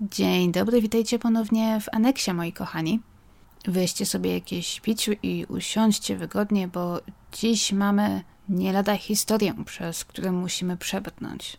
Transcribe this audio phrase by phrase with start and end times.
[0.00, 3.00] Dzień dobry, witajcie ponownie w aneksie, moi kochani.
[3.64, 7.00] Weźcie sobie jakieś piciu i usiądźcie wygodnie, bo
[7.32, 11.56] dziś mamy nie lada historię, przez którą musimy przebrnąć.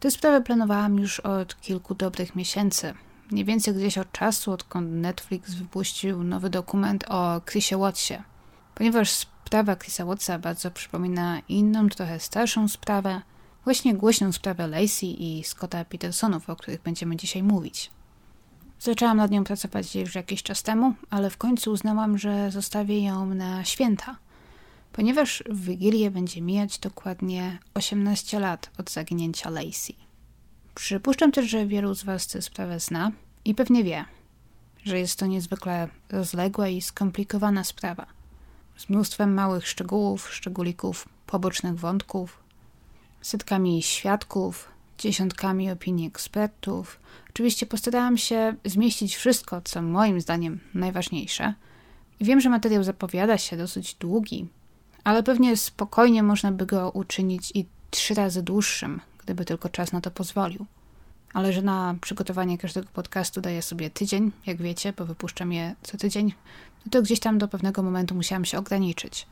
[0.00, 2.94] Tę sprawę planowałam już od kilku dobrych miesięcy.
[3.30, 8.22] Mniej więcej gdzieś od czasu, odkąd Netflix wypuścił nowy dokument o Chrisie Wattsie.
[8.74, 13.22] Ponieważ sprawa Chrisa Wattsa bardzo przypomina inną, trochę starszą sprawę,
[13.68, 17.90] właśnie głośną sprawę Lacey i Scotta Petersonów, o których będziemy dzisiaj mówić.
[18.80, 23.34] Zaczęłam nad nią pracować już jakiś czas temu, ale w końcu uznałam, że zostawię ją
[23.34, 24.16] na święta,
[24.92, 29.96] ponieważ w Wigilię będzie mijać dokładnie 18 lat od zaginięcia Lacey.
[30.74, 33.12] Przypuszczam też, że wielu z Was tę sprawę zna
[33.44, 34.04] i pewnie wie,
[34.84, 38.06] że jest to niezwykle rozległa i skomplikowana sprawa,
[38.76, 42.47] z mnóstwem małych szczegółów, szczególików, pobocznych wątków,
[43.22, 44.68] setkami świadków,
[44.98, 47.00] dziesiątkami opinii ekspertów.
[47.30, 51.54] Oczywiście postarałam się zmieścić wszystko, co moim zdaniem najważniejsze.
[52.20, 54.48] I wiem, że materiał zapowiada się dosyć długi,
[55.04, 60.00] ale pewnie spokojnie można by go uczynić i trzy razy dłuższym, gdyby tylko czas na
[60.00, 60.66] to pozwolił.
[61.34, 65.96] Ale że na przygotowanie każdego podcastu daję sobie tydzień, jak wiecie, bo wypuszczam je co
[65.96, 66.32] tydzień,
[66.86, 69.26] no to gdzieś tam do pewnego momentu musiałam się ograniczyć.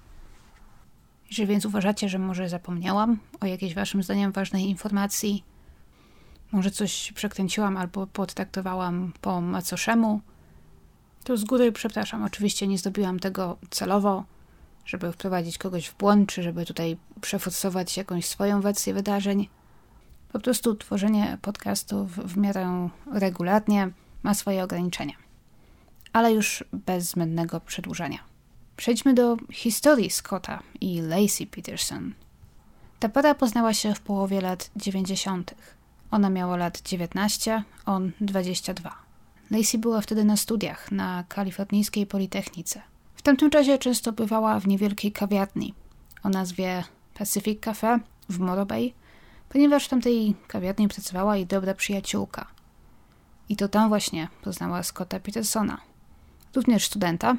[1.30, 5.44] Jeżeli więc uważacie, że może zapomniałam o jakiejś waszym zdaniem ważnej informacji,
[6.52, 10.20] może coś przekręciłam albo podtraktowałam po macoszemu,
[11.24, 12.24] to z góry przepraszam.
[12.24, 14.24] Oczywiście nie zrobiłam tego celowo,
[14.84, 19.48] żeby wprowadzić kogoś w błąd, czy żeby tutaj przeforsować jakąś swoją wersję wydarzeń.
[20.32, 23.91] Po prostu tworzenie podcastów w miarę regularnie
[24.22, 25.14] ma swoje ograniczenia.
[26.12, 28.36] Ale już bez zbędnego przedłużania.
[28.77, 32.14] Przejdźmy do historii Scotta i Lacey Peterson.
[32.98, 35.55] Ta para poznała się w połowie lat 90.
[36.10, 38.94] Ona miała lat 19, on 22.
[39.50, 42.82] Lacey była wtedy na studiach na kalifornijskiej Politechnice.
[43.14, 45.75] W tamtym czasie często bywała w niewielkiej kawiarni
[46.22, 46.84] o nazwie
[47.15, 48.94] Pacific Cafe w Morobay,
[49.48, 52.47] ponieważ w tamtej kawiarni pracowała jej dobra przyjaciółka.
[53.48, 55.81] I to tam właśnie poznała Scotta Petersona,
[56.54, 57.36] również studenta,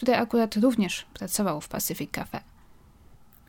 [0.00, 2.40] który akurat również pracował w Pacific Cafe.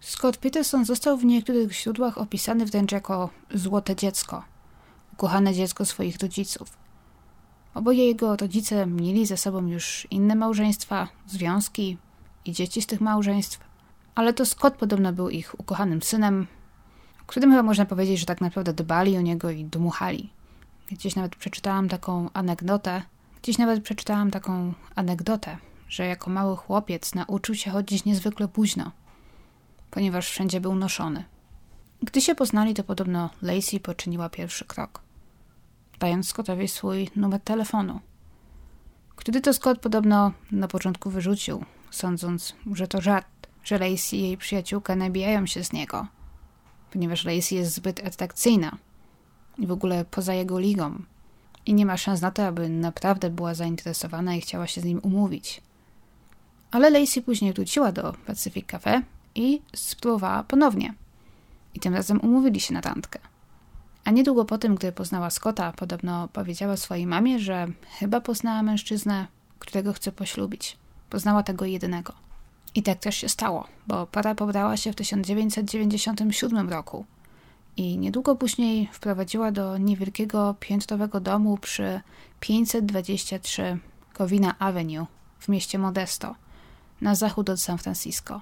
[0.01, 4.43] Scott Peterson został w niektórych źródłach opisany wręcz jako złote dziecko,
[5.13, 6.77] ukochane dziecko swoich rodziców.
[7.73, 11.97] Oboje jego rodzice mieli ze sobą już inne małżeństwa, związki
[12.45, 13.59] i dzieci z tych małżeństw,
[14.15, 16.47] ale to Scott podobno był ich ukochanym synem,
[17.27, 20.29] którym chyba można powiedzieć, że tak naprawdę dbali o niego i dmuchali.
[20.91, 23.01] Gdzieś nawet przeczytałam taką anegdotę,
[23.41, 25.57] gdzieś nawet przeczytałam taką anegdotę,
[25.91, 28.91] że jako mały chłopiec nauczył się chodzić niezwykle późno,
[29.91, 31.23] ponieważ wszędzie był noszony.
[32.03, 35.01] Gdy się poznali, to podobno Lacey poczyniła pierwszy krok,
[35.99, 37.99] dając Scottowi swój numer telefonu,
[39.15, 44.37] który to Scott podobno na początku wyrzucił, sądząc, że to żart, że Lacey i jej
[44.37, 46.07] przyjaciółka nabijają się z niego,
[46.91, 48.77] ponieważ Lacey jest zbyt atrakcyjna
[49.57, 51.01] i w ogóle poza jego ligą
[51.65, 54.99] i nie ma szans na to, aby naprawdę była zainteresowana i chciała się z nim
[55.03, 55.61] umówić.
[56.71, 59.01] Ale Lacey później wróciła do Pacific Cafe
[59.35, 60.93] i spróbowała ponownie.
[61.73, 63.19] I tym razem umówili się na randkę.
[64.03, 67.67] A niedługo po tym, gdy poznała Scotta, podobno powiedziała swojej mamie, że
[67.99, 69.27] chyba poznała mężczyznę,
[69.59, 70.77] którego chce poślubić.
[71.09, 72.13] Poznała tego jedynego.
[72.75, 77.05] I tak też się stało, bo para pobrała się w 1997 roku
[77.77, 82.01] i niedługo później wprowadziła do niewielkiego piętrowego domu przy
[82.39, 83.77] 523
[84.13, 85.05] Covina Avenue
[85.39, 86.35] w mieście Modesto–
[87.01, 88.41] na zachód od San Francisco.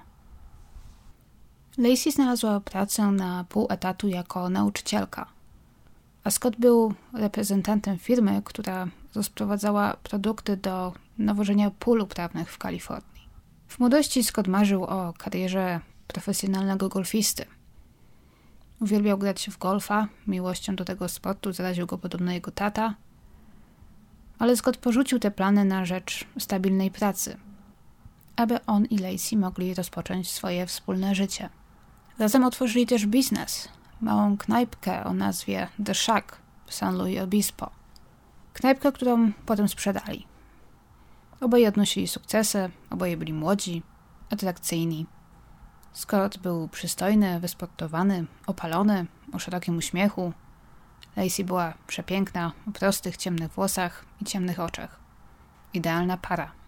[1.77, 5.25] Lacey znalazła pracę na pół etatu jako nauczycielka,
[6.23, 13.29] a Scott był reprezentantem firmy, która rozprowadzała produkty do nawożenia pól uprawnych w Kalifornii.
[13.67, 17.45] W młodości Scott marzył o karierze profesjonalnego golfisty.
[18.81, 22.95] Uwielbiał grać w golfa, miłością do tego sportu zaraził go podobno jego tata,
[24.39, 27.37] ale Scott porzucił te plany na rzecz stabilnej pracy–
[28.35, 31.49] aby on i Lacey mogli rozpocząć swoje wspólne życie.
[32.19, 33.69] Razem otworzyli też biznes,
[34.01, 37.69] małą knajpkę o nazwie The Shack w San Luis Obispo.
[38.53, 40.27] Knajpkę, którą potem sprzedali.
[41.41, 43.83] Oboje odnosili sukcesy, oboje byli młodzi,
[44.29, 45.05] atrakcyjni.
[45.93, 50.33] Scott był przystojny, wysportowany, opalony, o szerokim uśmiechu.
[51.15, 54.99] Lacey była przepiękna, o prostych, ciemnych włosach i ciemnych oczach.
[55.73, 56.58] Idealna para.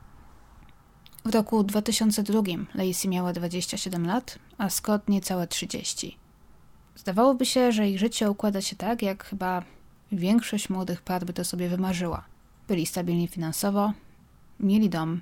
[1.25, 2.41] W roku 2002
[2.75, 6.17] Lacey miała 27 lat, a Scott niecałe 30.
[6.95, 9.63] Zdawałoby się, że ich życie układa się tak, jak chyba
[10.11, 12.25] większość młodych par by to sobie wymarzyła.
[12.67, 13.93] Byli stabilni finansowo,
[14.59, 15.21] mieli dom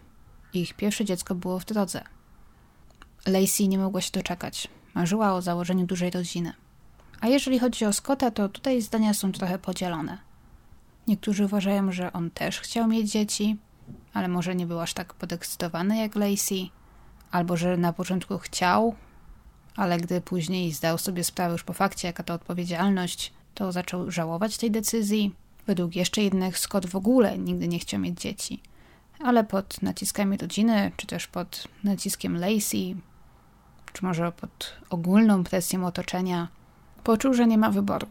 [0.54, 2.04] ich pierwsze dziecko było w drodze.
[3.28, 4.68] Lacey nie mogła się doczekać.
[4.94, 6.54] Marzyła o założeniu dużej rodziny.
[7.22, 10.18] A jeżeli chodzi o Scotta, to tutaj zdania są trochę podzielone.
[11.08, 13.58] Niektórzy uważają, że on też chciał mieć dzieci,
[14.14, 16.72] ale może nie był aż tak podekscytowany jak Lacey,
[17.32, 18.96] albo że na początku chciał,
[19.76, 24.58] ale gdy później zdał sobie sprawę już po fakcie, jaka to odpowiedzialność, to zaczął żałować
[24.58, 25.36] tej decyzji.
[25.68, 28.62] Według jeszcze innych Scott w ogóle nigdy nie chciał mieć dzieci.
[29.20, 32.96] Ale pod naciskami rodziny, czy też pod naciskiem Lacey,
[33.94, 36.48] czy może pod ogólną presją otoczenia,
[37.04, 38.08] poczuł, że nie ma wyboru.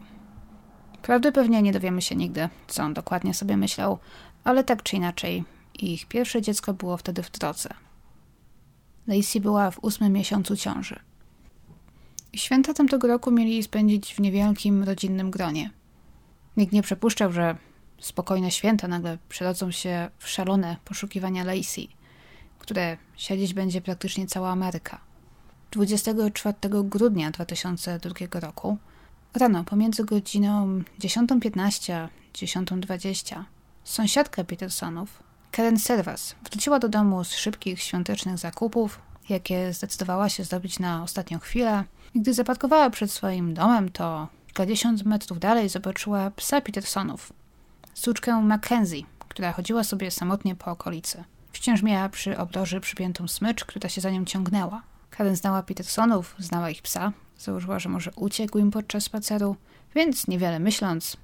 [1.01, 3.99] Prawdopodobnie nie dowiemy się nigdy, co on dokładnie sobie myślał,
[4.43, 5.43] ale tak czy inaczej,
[5.83, 7.69] ich pierwsze dziecko było wtedy w drodze.
[9.07, 10.99] Lacey była w ósmym miesiącu ciąży.
[12.35, 15.69] Święta tamtego roku mieli spędzić w niewielkim rodzinnym gronie.
[16.57, 17.57] Nikt nie przypuszczał, że
[17.99, 21.87] spokojne święta nagle przerodzą się w szalone poszukiwania Lacey,
[22.59, 25.01] które siedzieć będzie praktycznie cała Ameryka.
[25.71, 28.77] 24 grudnia 2002 roku,
[29.33, 33.43] rano pomiędzy godziną 10.15 a 10.20,
[33.83, 38.99] sąsiadka Petersonów, Karen Servas, wróciła do domu z szybkich świątecznych zakupów,
[39.29, 41.83] jakie zdecydowała się zrobić na ostatnią chwilę.
[42.13, 47.33] I gdy zaparkowała przed swoim domem, to kilkadziesiąt metrów dalej zobaczyła psa Petersonów,
[47.93, 51.23] suczkę Mackenzie, która chodziła sobie samotnie po okolicy.
[51.51, 54.81] Wciąż miała przy obroży przypiętą smycz, która się za nią ciągnęła.
[55.09, 59.55] Karen znała Petersonów, znała ich psa, założyła, że może uciekł im podczas spaceru,
[59.95, 61.17] więc niewiele myśląc,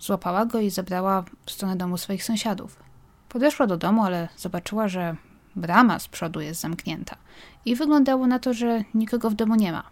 [0.00, 2.91] złapała go i zabrała w stronę domu swoich sąsiadów.
[3.32, 5.16] Podeszła do domu, ale zobaczyła, że
[5.56, 7.16] brama z przodu jest zamknięta
[7.64, 9.82] i wyglądało na to, że nikogo w domu nie ma.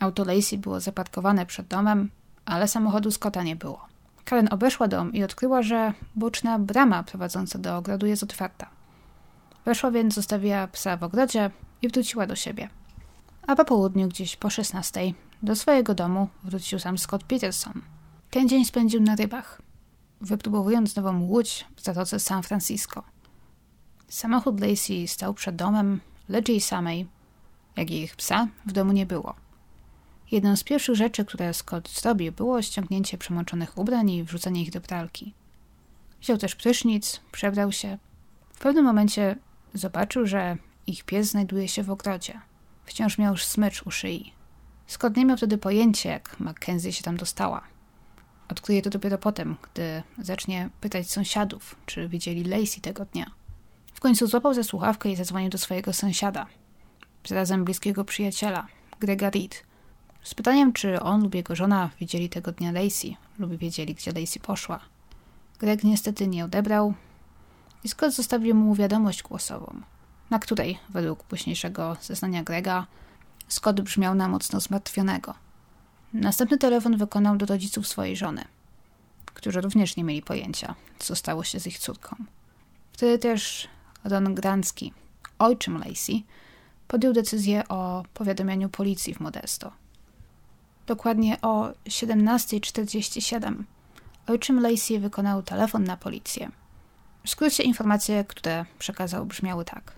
[0.00, 2.10] Auto Lacey było zaparkowane przed domem,
[2.44, 3.86] ale samochodu Scotta nie było.
[4.24, 8.66] Karen obeszła dom i odkryła, że boczna brama prowadząca do ogrodu jest otwarta.
[9.64, 11.50] Weszła więc, zostawiła psa w ogrodzie
[11.82, 12.68] i wróciła do siebie.
[13.46, 15.00] A po południu, gdzieś po 16,
[15.42, 17.82] do swojego domu wrócił sam Scott Peterson.
[18.30, 19.62] Ten dzień spędził na rybach,
[20.20, 23.02] wypróbowując nową łódź w zatoce San Francisco.
[24.08, 27.06] Samochód Lacey stał przed domem, lecz jej samej,
[27.76, 29.34] jak i ich psa, w domu nie było.
[30.30, 34.80] Jedną z pierwszych rzeczy, które Scott zrobił, było ściągnięcie przemoczonych ubrań i wrzucenie ich do
[34.80, 35.34] pralki.
[36.20, 37.98] Wziął też prysznic, przebrał się.
[38.52, 39.36] W pewnym momencie
[39.74, 42.40] zobaczył, że ich pies znajduje się w ogrodzie.
[42.84, 44.32] Wciąż miał już smycz u szyi.
[44.86, 47.62] Scott nie miał wtedy pojęcia, jak Mackenzie się tam dostała.
[48.48, 53.30] Odkryje to dopiero potem, gdy zacznie pytać sąsiadów, czy widzieli Lacey tego dnia.
[53.94, 56.46] W końcu złapał ze słuchawkę i zadzwonił do swojego sąsiada,
[57.24, 58.66] zarazem bliskiego przyjaciela,
[59.00, 59.64] Grega Reed,
[60.22, 64.40] z pytaniem, czy on lub jego żona widzieli tego dnia Lacey lub wiedzieli, gdzie Lacey
[64.40, 64.80] poszła.
[65.58, 66.94] Greg niestety nie odebrał
[67.84, 69.80] i Scott zostawił mu wiadomość głosową,
[70.30, 72.86] na której, według późniejszego zeznania Grega,
[73.48, 75.34] Scott brzmiał na mocno zmartwionego.
[76.20, 78.44] Następny telefon wykonał do rodziców swojej żony,
[79.26, 82.16] którzy również nie mieli pojęcia, co stało się z ich córką.
[82.92, 83.68] Wtedy też
[84.04, 84.92] Ron Granski,
[85.38, 86.24] ojczym Lacey,
[86.88, 89.72] podjął decyzję o powiadomieniu policji w Modesto.
[90.86, 93.62] Dokładnie o 17.47
[94.26, 96.50] ojczym Lacey wykonał telefon na policję.
[97.24, 99.92] W skrócie informacje, które przekazał, brzmiały tak.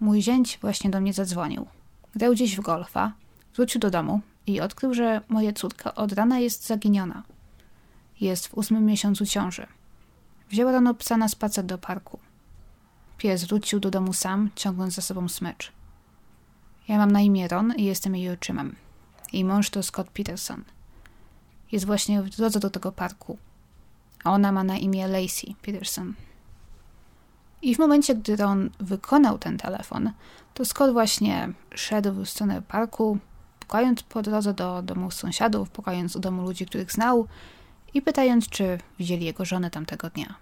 [0.00, 1.66] Mój zięć właśnie do mnie zadzwonił.
[2.14, 3.12] Grał gdzieś w golfa,
[3.54, 7.22] wrócił do domu i odkrył, że moja córka od rana jest zaginiona.
[8.20, 9.66] Jest w ósmym miesiącu ciąży.
[10.50, 12.18] Wzięła rano psa na spacer do parku.
[13.18, 15.72] Pies wrócił do domu sam, ciągnąc za sobą smycz.
[16.88, 18.76] Ja mam na imię Ron i jestem jej ojczymem.
[19.32, 20.64] Jej mąż to Scott Peterson.
[21.72, 23.38] Jest właśnie w drodze do tego parku.
[24.24, 26.14] A ona ma na imię Lacey Peterson.
[27.62, 30.12] I w momencie, gdy Ron wykonał ten telefon,
[30.54, 33.18] to Scott właśnie szedł w stronę parku,
[33.72, 37.26] pukając po drodze do domu sąsiadów, pukając u domu ludzi, których znał
[37.94, 40.34] i pytając, czy widzieli jego żonę tamtego dnia.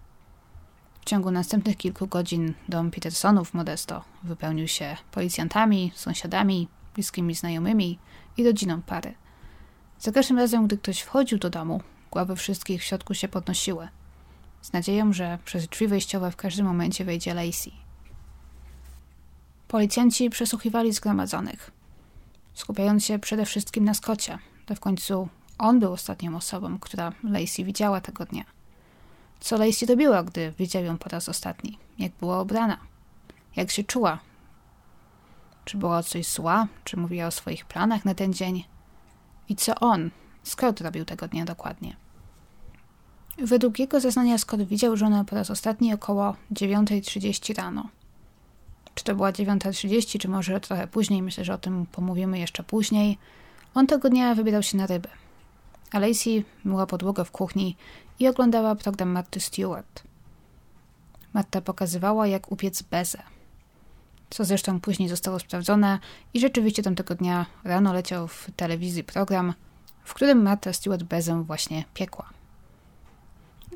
[1.01, 7.99] W ciągu następnych kilku godzin dom Petersonów Modesto wypełnił się policjantami, sąsiadami, bliskimi znajomymi
[8.37, 9.15] i rodziną pary.
[9.99, 13.89] Za każdym razem, gdy ktoś wchodził do domu, głowy wszystkich w środku się podnosiły,
[14.63, 17.73] z nadzieją, że przez drzwi wejściowe w każdym momencie wejdzie Lacey.
[19.69, 21.80] Policjanci przesłuchiwali zgromadzonych,
[22.61, 27.64] skupiając się przede wszystkim na Scotcie, to w końcu on był ostatnią osobą, która Lacey
[27.64, 28.45] widziała tego dnia.
[29.40, 31.79] Co Lacey robiła, gdy widział ją po raz ostatni?
[31.99, 32.79] Jak była ubrana?
[33.57, 34.19] Jak się czuła?
[35.64, 36.69] Czy była coś zła?
[36.85, 38.64] Czy mówiła o swoich planach na ten dzień?
[39.49, 40.11] I co on,
[40.43, 41.97] Scott, robił tego dnia dokładnie?
[43.38, 47.88] Według jego zeznania Scott widział żonę po raz ostatni około 9.30 rano.
[49.00, 53.19] Czy to była 9.30, czy może trochę później, myślę, że o tym pomówimy jeszcze później.
[53.75, 55.09] On tego dnia wybierał się na ryby.
[55.92, 57.76] A Lacey myła podłogę w kuchni
[58.19, 60.02] i oglądała program Marty Stewart.
[61.33, 63.23] Marta pokazywała, jak upiec bezę.
[64.30, 65.99] Co zresztą później zostało sprawdzone
[66.35, 69.54] i rzeczywiście tamtego dnia rano leciał w telewizji program,
[70.04, 72.30] w którym Marta Stewart bezę właśnie piekła.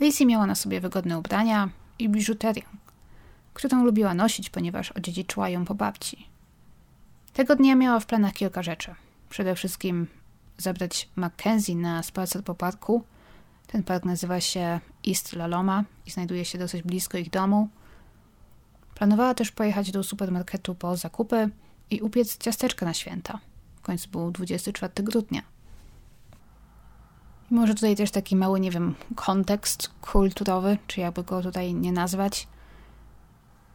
[0.00, 2.62] Lacey miała na sobie wygodne ubrania i biżuterię,
[3.55, 6.29] którą lubiła nosić, ponieważ odziedziczyła ją po babci.
[7.33, 8.95] Tego dnia miała w planach kilka rzeczy.
[9.31, 10.07] Przede wszystkim
[10.59, 13.05] zabrać Mackenzie na spacer po parku.
[13.67, 17.69] Ten park nazywa się East Laloma i znajduje się dosyć blisko ich domu.
[18.95, 21.51] Planowała też pojechać do supermarketu po zakupy
[21.91, 23.39] i upiec ciasteczka na święta.
[23.77, 25.43] W końcu był 24 grudnia.
[27.51, 31.93] I może tutaj też taki mały, nie wiem, kontekst kulturowy, czy jakby go tutaj nie
[31.93, 32.49] nazwać.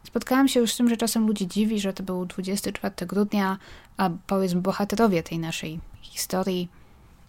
[0.04, 3.58] Spotkałam się już z tym, że czasem ludzi dziwi, że to był 24 grudnia,
[3.96, 6.68] a powiedzmy bohaterowie tej naszej historii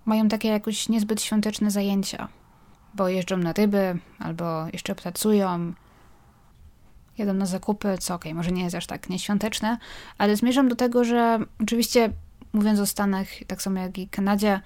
[0.06, 2.28] mają takie jakoś niezbyt świąteczne zajęcia,
[2.94, 5.74] bo jeżdżą na ryby albo jeszcze pracują,
[7.18, 9.78] jadą na zakupy, co okej, okay, może nie jest aż tak nieświąteczne,
[10.18, 12.10] ale zmierzam do tego, że oczywiście
[12.54, 14.62] mówiąc o Stanach, tak samo jak i Kanadzie,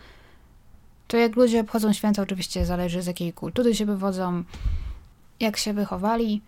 [1.07, 4.43] to jak ludzie obchodzą święta, oczywiście zależy z jakiej kultury się wywodzą,
[5.39, 6.41] jak się wychowali,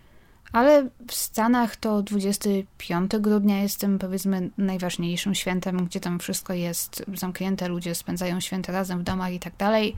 [0.52, 7.04] ale w Stanach to 25 grudnia jest tym powiedzmy najważniejszym świętem, gdzie tam wszystko jest
[7.14, 9.96] zamknięte, ludzie spędzają święta razem w domach i tak dalej.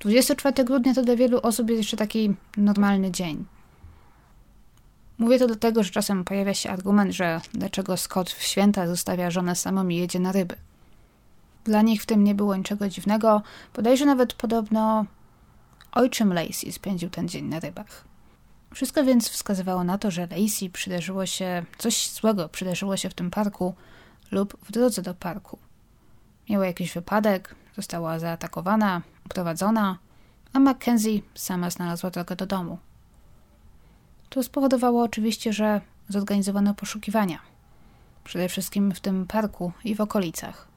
[0.00, 3.44] 24 grudnia to dla wielu osób jest jeszcze taki normalny dzień.
[5.18, 9.56] Mówię to dlatego, że czasem pojawia się argument, że dlaczego Scott w święta zostawia żonę
[9.56, 10.56] samą i jedzie na ryby.
[11.64, 13.42] Dla nich w tym nie było niczego dziwnego,
[13.74, 15.06] bodajże nawet podobno
[15.92, 18.04] ojczym Lacey spędził ten dzień na rybach.
[18.76, 23.30] Wszystko więc wskazywało na to, że Lacey przydarzyło się, coś złego przydarzyło się w tym
[23.30, 23.74] parku
[24.30, 25.58] lub w drodze do parku.
[26.50, 29.98] Miała jakiś wypadek, została zaatakowana, uprowadzona,
[30.52, 32.78] a Mackenzie sama znalazła drogę do domu.
[34.28, 37.38] To spowodowało oczywiście, że zorganizowano poszukiwania.
[38.24, 40.68] Przede wszystkim w tym parku i w okolicach.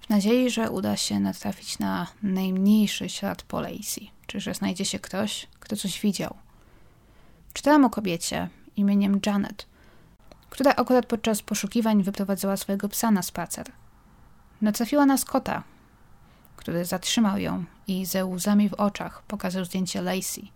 [0.00, 4.98] W nadziei, że uda się natrafić na najmniejszy ślad po Lacey, czy że znajdzie się
[4.98, 6.34] ktoś, kto coś widział–
[7.58, 9.66] Czytałam o kobiecie imieniem Janet,
[10.50, 13.66] która akurat podczas poszukiwań wyprowadzała swojego psa na spacer.
[14.60, 15.62] Natrafiła na Scotta,
[16.56, 20.52] który zatrzymał ją i ze łzami w oczach pokazał zdjęcie Lacey,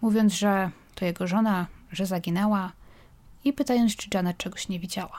[0.00, 2.72] mówiąc, że to jego żona, że zaginęła
[3.44, 5.18] i pytając, czy Janet czegoś nie widziała.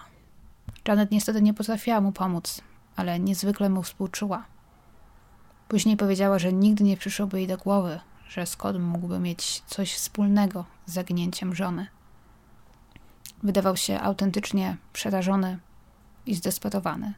[0.88, 2.62] Janet niestety nie potrafiła mu pomóc,
[2.96, 4.46] ale niezwykle mu współczuła.
[5.68, 10.66] Później powiedziała, że nigdy nie przyszłoby jej do głowy, że Scott mógłby mieć coś wspólnego
[10.90, 11.88] z zaginięciem żony.
[13.44, 15.60] Wydawał się autentycznie przerażony
[16.26, 17.14] i zdesperowany.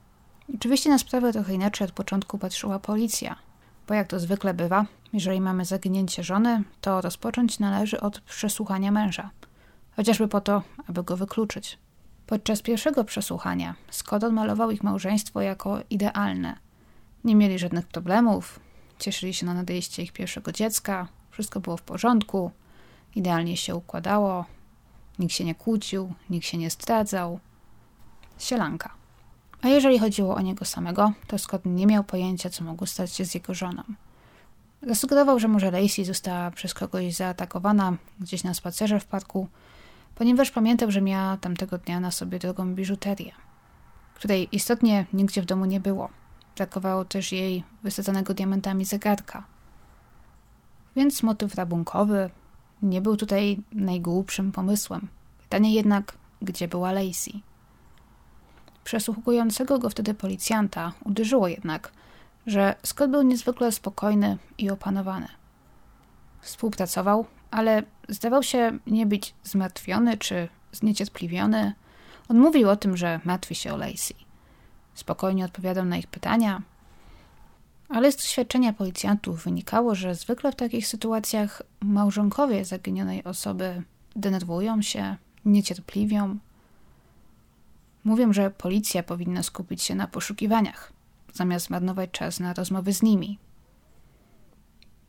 [0.55, 3.35] Oczywiście na sprawę trochę inaczej od początku patrzyła policja,
[3.87, 9.29] bo jak to zwykle bywa, jeżeli mamy zaginięcie żony, to rozpocząć należy od przesłuchania męża,
[9.95, 11.77] chociażby po to, aby go wykluczyć.
[12.27, 16.57] Podczas pierwszego przesłuchania Scott odmalował ich małżeństwo jako idealne.
[17.23, 18.59] Nie mieli żadnych problemów,
[19.01, 22.51] Cieszyli się na nadejście ich pierwszego dziecka, wszystko było w porządku,
[23.15, 24.45] idealnie się układało,
[25.19, 27.39] nikt się nie kłócił, nikt się nie zdradzał.
[28.37, 28.93] Sielanka.
[29.61, 33.25] A jeżeli chodziło o niego samego, to Scott nie miał pojęcia, co mogło stać się
[33.25, 33.83] z jego żoną.
[34.81, 39.47] Zasugerował, że może Lacey została przez kogoś zaatakowana gdzieś na spacerze w parku,
[40.15, 43.31] ponieważ pamiętał, że miała tamtego dnia na sobie drogą biżuterię,
[44.15, 46.09] której istotnie nigdzie w domu nie było.
[46.57, 49.43] Brakowało też jej wysadzonego diamentami zegarka.
[50.95, 52.29] Więc motyw rabunkowy
[52.81, 55.07] nie był tutaj najgłupszym pomysłem.
[55.41, 57.41] Pytanie jednak, gdzie była Lacey?
[58.83, 61.91] Przesłuchującego go wtedy policjanta uderzyło jednak,
[62.47, 65.27] że Scott był niezwykle spokojny i opanowany.
[66.41, 71.73] Współpracował, ale zdawał się nie być zmartwiony czy zniecierpliwiony.
[72.29, 74.15] On mówił o tym, że martwi się o Lacey.
[74.93, 76.61] Spokojnie odpowiadał na ich pytania,
[77.93, 83.83] ale z doświadczenia policjantów wynikało, że zwykle w takich sytuacjach małżonkowie zaginionej osoby
[84.15, 86.37] denerwują się, niecierpliwią.
[88.03, 90.93] Mówią, że policja powinna skupić się na poszukiwaniach,
[91.33, 93.37] zamiast marnować czas na rozmowy z nimi.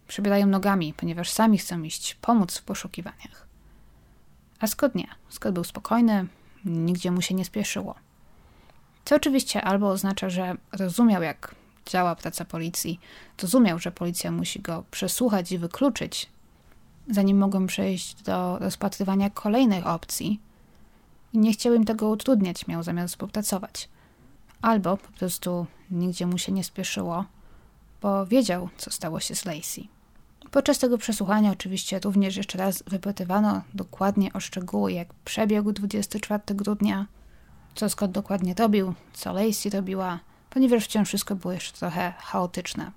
[0.09, 3.47] Przebierają nogami, ponieważ sami chcą iść pomóc w poszukiwaniach.
[4.61, 5.07] A Scott nie.
[5.29, 6.27] Scott był spokojny,
[6.65, 7.95] nigdzie mu się nie spieszyło.
[9.05, 11.55] Co oczywiście albo oznacza, że rozumiał, jak
[11.93, 13.01] działa praca policji,
[13.39, 16.31] zrozumiał, że policja musi go przesłuchać i wykluczyć,
[17.11, 20.41] zanim mogą przejść do rozpatrywania kolejnych opcji.
[21.33, 23.89] I nie chciał im tego utrudniać, miał zamiar współpracować.
[24.63, 27.25] Albo po prostu nigdzie mu się nie spieszyło,
[28.03, 29.89] bo wiedział, co stało się z Lacey.
[30.51, 37.07] Podczas tego przesłuchania oczywiście również jeszcze raz wypytywano dokładnie o szczegóły, jak przebiegł 24 grudnia,
[37.75, 40.21] co Scott dokładnie robił, co Lacey robiła,
[40.55, 42.93] ponieważ wciąż wszystko było jeszcze trochę chaotyczne.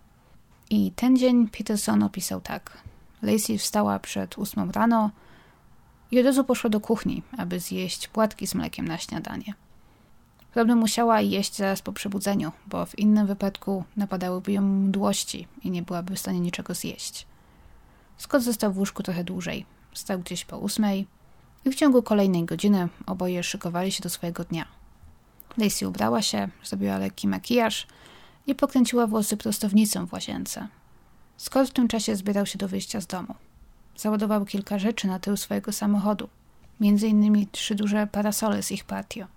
[0.70, 2.78] I ten dzień Peterson opisał tak.
[3.22, 5.12] Lacey wstała przed ósmą rano
[6.12, 9.54] i od razu poszła do kuchni, aby zjeść płatki z mlekiem na śniadanie.
[10.54, 15.82] Prawdę musiała jeść zaraz po przebudzeniu, bo w innym wypadku napadałyby ją mdłości i nie
[15.82, 17.28] byłaby w stanie niczego zjeść.
[18.18, 19.66] Scott został w łóżku trochę dłużej.
[19.94, 21.08] Stał gdzieś po ósmej
[21.66, 24.66] i w ciągu kolejnej godziny oboje szykowali się do swojego dnia.
[25.58, 27.88] Lacey ubrała się, zrobiła lekki makijaż
[28.48, 30.68] i pokręciła włosy prostownicą w łazience.
[31.38, 33.36] Scott w tym czasie zbierał się do wyjścia z domu.
[33.98, 36.30] Załadował kilka rzeczy na tył swojego samochodu,
[36.80, 39.28] między innymi trzy duże parasole z ich patio.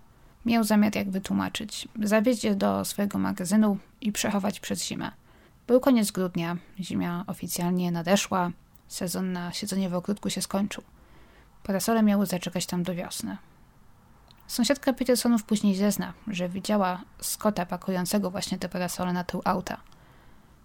[0.46, 5.10] Miał zamiar jak wytłumaczyć, zawieźć je do swojego magazynu i przechować przez zimę.
[5.66, 8.50] Był koniec grudnia, zima oficjalnie nadeszła,
[8.88, 10.84] sezon na siedzenie w ogródku się skończył.
[11.62, 13.36] Parasole miały zaczekać tam do wiosny.
[14.48, 19.80] Sąsiadka Petersonów później zezna, że widziała Scotta pakującego właśnie te parasole na tył auta.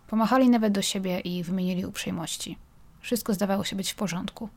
[0.08, 2.58] Pomachali nawet do siebie i wymienili uprzejmości.
[3.00, 4.50] Wszystko zdawało się być w porządku.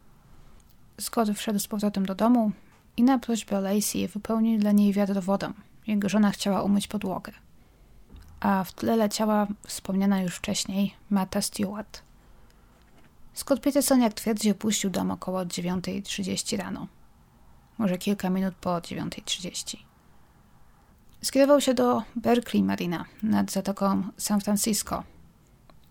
[1.00, 2.52] Scott wszedł z powrotem do domu
[2.96, 5.52] i na prośbę Lacey wypełnił dla niej wiadro wodą.
[5.86, 7.32] Jego żona chciała umyć podłogę.
[8.40, 12.02] A w tle leciała wspomniana już wcześniej Martha Stewart.
[13.34, 16.86] Scott Peterson, jak twierdzi, opuścił dom około 9.30 rano.
[17.78, 19.76] Może kilka minut po 9.30.
[21.22, 25.02] Skierował się do Berkeley Marina nad zatoką San Francisco,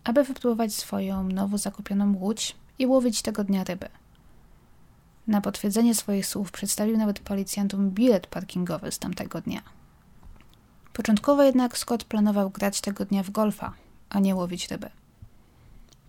[0.03, 3.89] aby wypróbować swoją nowo zakupioną łódź i łowić tego dnia ryby.
[5.27, 9.61] Na potwierdzenie swoich słów przedstawił nawet policjantom bilet parkingowy z tamtego dnia.
[10.93, 13.73] Początkowo jednak Scott planował grać tego dnia w golfa,
[14.09, 14.89] a nie łowić ryby.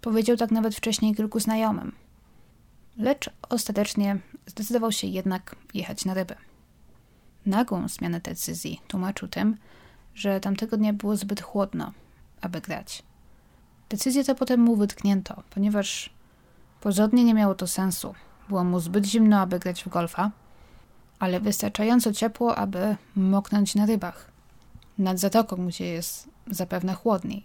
[0.01, 1.93] Powiedział tak nawet wcześniej kilku znajomym.
[2.97, 6.35] Lecz ostatecznie zdecydował się jednak jechać na ryby.
[7.47, 9.57] Nagłą zmianę decyzji tłumaczył tym,
[10.15, 11.93] że tamtego dnia było zbyt chłodno,
[12.41, 13.03] aby grać.
[13.89, 16.11] Decyzję tę potem mu wytknięto, ponieważ
[16.81, 18.15] pozornie nie miało to sensu.
[18.49, 20.31] Było mu zbyt zimno, aby grać w golfa,
[21.19, 24.31] ale wystarczająco ciepło, aby moknąć na rybach.
[24.99, 27.45] Nad zatoką, gdzie jest zapewne chłodniej.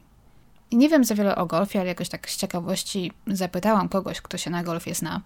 [0.71, 4.37] I nie wiem za wiele o golfie, ale jakoś tak z ciekawości zapytałam kogoś, kto
[4.37, 5.21] się na golfie zna.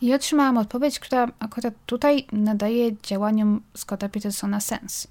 [0.00, 5.08] I otrzymałam odpowiedź, która akurat tutaj nadaje działaniom Scotta Petersona sens.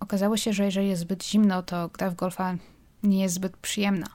[0.00, 2.56] Okazało się, że jeżeli jest zbyt zimno, to gra w golfa
[3.02, 4.06] nie jest zbyt przyjemna,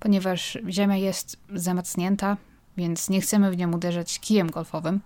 [0.00, 2.36] ponieważ ziemia jest zamacnięta,
[2.76, 5.00] więc nie chcemy w nią uderzać kijem golfowym.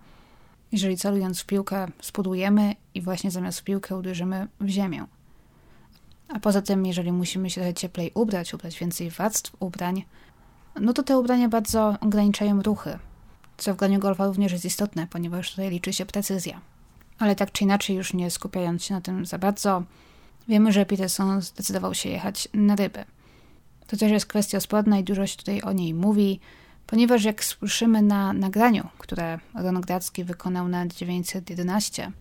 [0.71, 5.05] Jeżeli celując w piłkę spudujemy i właśnie zamiast w piłkę uderzymy w ziemię.
[6.27, 10.05] A poza tym, jeżeli musimy się trochę cieplej ubrać, ubrać więcej warstw ubrań,
[10.81, 12.99] no to te ubrania bardzo ograniczają ruchy,
[13.59, 16.61] co w graniu golfa również jest istotne, ponieważ tutaj liczy się precyzja.
[17.19, 19.83] Ale tak czy inaczej, już nie skupiając się na tym za bardzo,
[20.47, 23.05] wiemy, że Peterson zdecydował się jechać na ryby.
[23.87, 26.39] To też jest kwestia sporna i dużo się tutaj o niej mówi,
[26.87, 32.11] ponieważ jak słyszymy na nagraniu, które Ron Gracki wykonał na 911,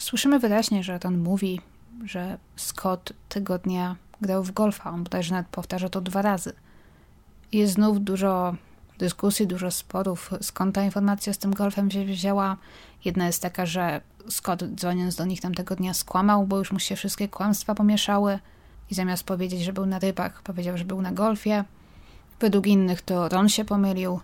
[0.00, 1.60] słyszymy wyraźnie, że Ron mówi,
[2.04, 4.90] że Scott tego dnia grał w golfa.
[4.90, 6.52] On bodajże nawet powtarza to dwa razy.
[7.52, 8.56] Jest znów dużo
[9.02, 12.56] dyskusji, dużo sporów, skąd ta informacja z tym golfem się wzięła.
[13.04, 16.96] Jedna jest taka, że Scott dzwoniąc do nich tamtego dnia skłamał, bo już mu się
[16.96, 18.38] wszystkie kłamstwa pomieszały
[18.90, 21.64] i zamiast powiedzieć, że był na rybach, powiedział, że był na golfie.
[22.40, 24.20] Według innych to Ron się pomylił,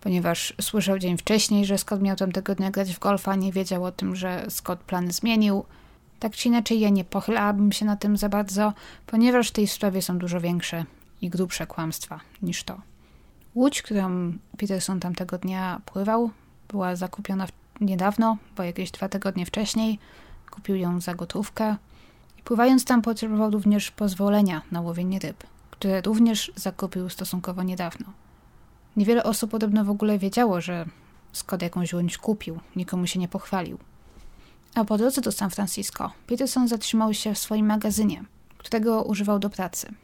[0.00, 3.92] ponieważ słyszał dzień wcześniej, że Scott miał tamtego dnia grać w golfa, nie wiedział o
[3.92, 5.64] tym, że Scott plany zmienił.
[6.18, 8.72] Tak czy inaczej, ja nie pochylałabym się na tym za bardzo,
[9.06, 10.84] ponieważ w tej sprawie są dużo większe
[11.22, 12.93] i grubsze kłamstwa niż to.
[13.54, 16.30] Łódź, którą Peterson tamtego dnia pływał,
[16.68, 17.46] była zakupiona
[17.80, 19.98] niedawno, bo jakieś dwa tygodnie wcześniej.
[20.50, 21.76] Kupił ją za gotówkę.
[22.38, 28.06] I pływając tam potrzebował również pozwolenia na łowienie ryb, które również zakupił stosunkowo niedawno.
[28.96, 30.86] Niewiele osób podobno w ogóle wiedziało, że
[31.32, 33.78] Scott jakąś łódź kupił, nikomu się nie pochwalił.
[34.74, 38.24] A po drodze do San Francisco Peterson zatrzymał się w swoim magazynie,
[38.58, 39.94] którego używał do pracy.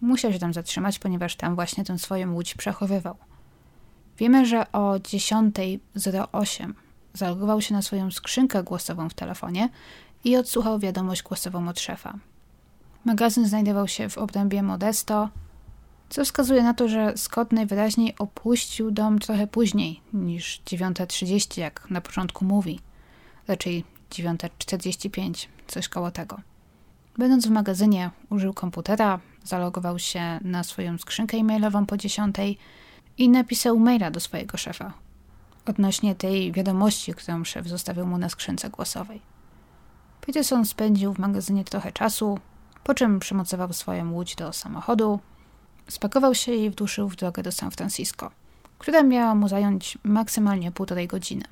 [0.00, 3.16] Musiał się tam zatrzymać, ponieważ tam właśnie tę swoją łódź przechowywał.
[4.18, 6.72] Wiemy, że o 10.08
[7.14, 9.68] zalogował się na swoją skrzynkę głosową w telefonie
[10.24, 12.18] i odsłuchał wiadomość głosową od szefa.
[13.04, 15.28] Magazyn znajdował się w obrębie Modesto,
[16.08, 22.00] co wskazuje na to, że Scott najwyraźniej opuścił dom trochę później niż 9.30, jak na
[22.00, 22.80] początku mówi.
[23.48, 26.40] Raczej 9.45, coś koło tego.
[27.18, 32.36] Będąc w magazynie, użył komputera, zalogował się na swoją skrzynkę e-mailową po 10
[33.18, 34.92] i napisał maila do swojego szefa
[35.66, 39.20] odnośnie tej wiadomości, którą szef zostawił mu na skrzynce głosowej.
[40.20, 42.38] Peterson spędził w magazynie trochę czasu,
[42.84, 45.20] po czym przymocował swoją łódź do samochodu,
[45.88, 48.30] spakował się i wduszył w drogę do San Francisco,
[48.78, 51.44] która miała mu zająć maksymalnie półtorej godziny.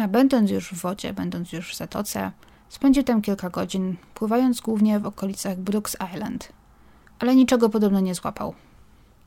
[0.00, 2.32] A będąc już w wodzie, będąc już w zatoce,
[2.68, 6.52] spędził tam kilka godzin, pływając głównie w okolicach Brooks Island.
[7.20, 8.54] Ale niczego podobno nie złapał.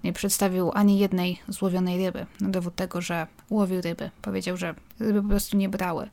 [0.03, 4.11] Nie przedstawił ani jednej złowionej ryby, na dowód tego, że łowił ryby.
[4.21, 6.09] Powiedział, że ryby po prostu nie brały.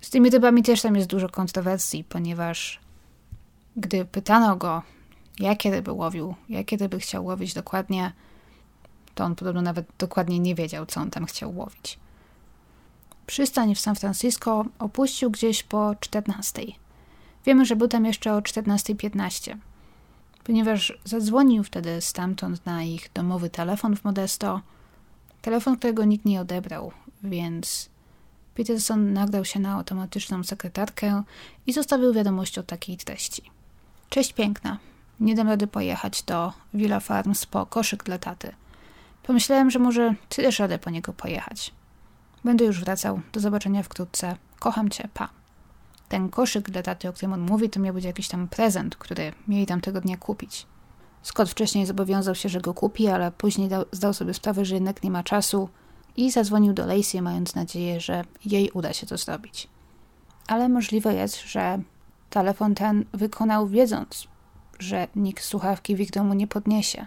[0.00, 2.80] Z tymi rybami też tam jest dużo kontrowersji, ponieważ
[3.76, 4.82] gdy pytano go,
[5.38, 8.12] jakie ryby łowił, jakie ryby chciał łowić dokładnie,
[9.14, 11.98] to on podobno nawet dokładnie nie wiedział, co on tam chciał łowić.
[13.26, 16.62] Przystań w San Francisco opuścił gdzieś po 14.
[17.46, 19.56] Wiemy, że był tam jeszcze o 14.15,
[20.46, 24.60] ponieważ zadzwonił wtedy stamtąd na ich domowy telefon w Modesto.
[25.42, 27.90] Telefon, którego nikt nie odebrał, więc
[28.54, 31.22] Peterson nagrał się na automatyczną sekretarkę
[31.66, 33.42] i zostawił wiadomość o takiej treści.
[34.08, 34.78] Cześć piękna,
[35.20, 38.52] nie dam rady pojechać do Villa Farms po koszyk dla taty.
[39.22, 41.72] Pomyślałem, że może ty też radę po niego pojechać.
[42.44, 43.20] Będę już wracał.
[43.32, 44.36] Do zobaczenia wkrótce.
[44.58, 45.08] Kocham cię.
[45.14, 45.28] Pa.
[46.08, 49.32] Ten koszyk dla taty, o którym on mówi, to miał być jakiś tam prezent, który
[49.48, 50.66] mieli tam tego dnia kupić.
[51.22, 55.02] Scott wcześniej zobowiązał się, że go kupi, ale później dał, zdał sobie sprawę, że jednak
[55.02, 55.68] nie ma czasu
[56.16, 59.68] i zadzwonił do Lacey, mając nadzieję, że jej uda się to zrobić.
[60.46, 61.78] Ale możliwe jest, że
[62.30, 64.28] telefon ten wykonał wiedząc,
[64.78, 67.06] że nikt słuchawki w ich domu nie podniesie,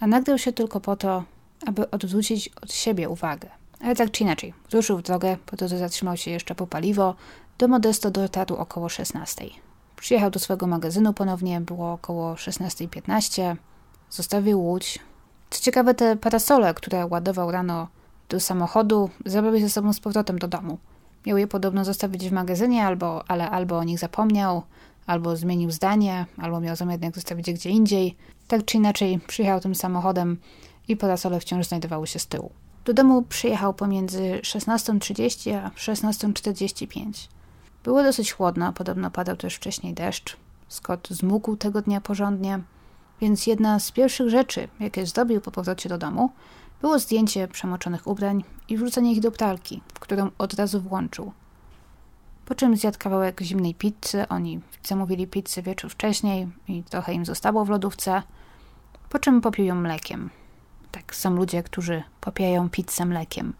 [0.00, 1.24] a nagrał się tylko po to,
[1.66, 3.48] aby odwrócić od siebie uwagę.
[3.80, 7.14] Ale tak czy inaczej, ruszył w drogę, po że zatrzymał się jeszcze po paliwo.
[7.58, 9.44] Do Modesto dotarł około 16.
[9.96, 13.56] Przyjechał do swojego magazynu ponownie, było około 16.15.
[14.10, 14.98] Zostawił łódź.
[15.50, 17.88] Co ciekawe, te parasole, które ładował rano
[18.28, 20.78] do samochodu, zabrał ze sobą z powrotem do domu.
[21.26, 24.62] Miał je podobno zostawić w magazynie, albo, ale albo o nich zapomniał,
[25.06, 28.16] albo zmienił zdanie, albo miał zamiar jednak zostawić je gdzie indziej.
[28.48, 30.36] Tak czy inaczej, przyjechał tym samochodem
[30.88, 32.50] i parasole wciąż znajdowały się z tyłu.
[32.84, 37.37] Do domu przyjechał pomiędzy 16.30 a 16.45.
[37.84, 40.36] Było dosyć chłodno, podobno padał też wcześniej deszcz.
[40.68, 42.60] Scott zmógł tego dnia porządnie,
[43.20, 46.30] więc jedna z pierwszych rzeczy, jakie zrobił po powrocie do domu,
[46.80, 51.32] było zdjęcie przemoczonych ubrań i wrzucenie ich do pralki, którą od razu włączył.
[52.46, 57.64] Po czym zjadł kawałek zimnej pizzy, oni zamówili pizzę wieczór wcześniej i trochę im zostało
[57.64, 58.22] w lodówce,
[59.08, 60.30] po czym popił ją mlekiem.
[60.92, 63.52] Tak, są ludzie, którzy popijają pizzę mlekiem.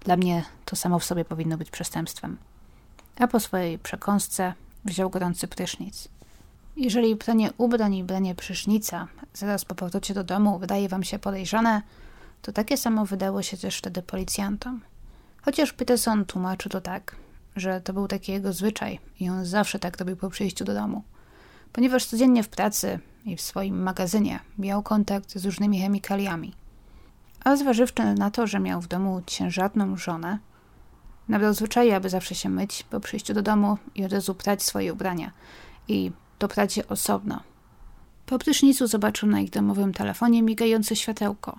[0.00, 2.36] Dla mnie to samo w sobie powinno być przestępstwem.
[3.18, 4.54] A po swojej przekąsce
[4.84, 6.08] wziął gorący prysznic.
[6.76, 11.82] Jeżeli pranie ubrań i branie prysznica zaraz po powrocie do domu wydaje wam się podejrzane,
[12.42, 14.80] to takie samo wydało się też wtedy policjantom.
[15.42, 17.16] Chociaż Peterson tłumaczył to tak,
[17.56, 21.02] że to był taki jego zwyczaj i on zawsze tak robił po przyjściu do domu.
[21.72, 26.54] Ponieważ codziennie w pracy i w swoim magazynie miał kontakt z różnymi chemikaliami.
[27.44, 30.38] A zważywszy na to, że miał w domu ciężarną żonę,
[31.28, 34.92] nabrał zwyczaju, aby zawsze się myć po przyjściu do domu i od razu prać swoje
[34.92, 35.32] ubrania
[35.88, 37.40] i to prać je osobno.
[38.26, 41.58] Po prysznicu zobaczył na ich domowym telefonie migające światełko,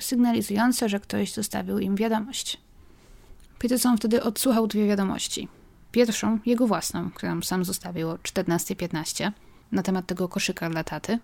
[0.00, 2.60] sygnalizujące, że ktoś zostawił im wiadomość.
[3.58, 5.48] Peterson wtedy odsłuchał dwie wiadomości.
[5.92, 9.32] Pierwszą, jego własną, którą sam zostawił o 14.15
[9.72, 11.18] na temat tego koszyka dla taty,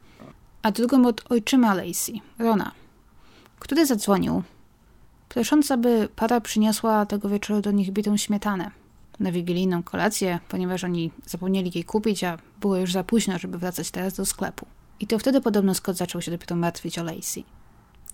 [0.62, 2.72] a drugą od ojczyma Lacey, Rona,
[3.58, 4.42] który zadzwonił,
[5.30, 8.70] prosząc, aby para przyniosła tego wieczoru do nich bitą śmietanę
[9.20, 13.90] na wigilijną kolację, ponieważ oni zapomnieli jej kupić, a było już za późno, żeby wracać
[13.90, 14.66] teraz do sklepu.
[15.00, 17.44] I to wtedy podobno Scott zaczął się dopiero martwić o Lacey.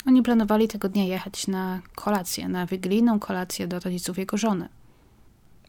[0.06, 4.68] Oni planowali tego dnia jechać na kolację, na wigilijną kolację do rodziców jego żony.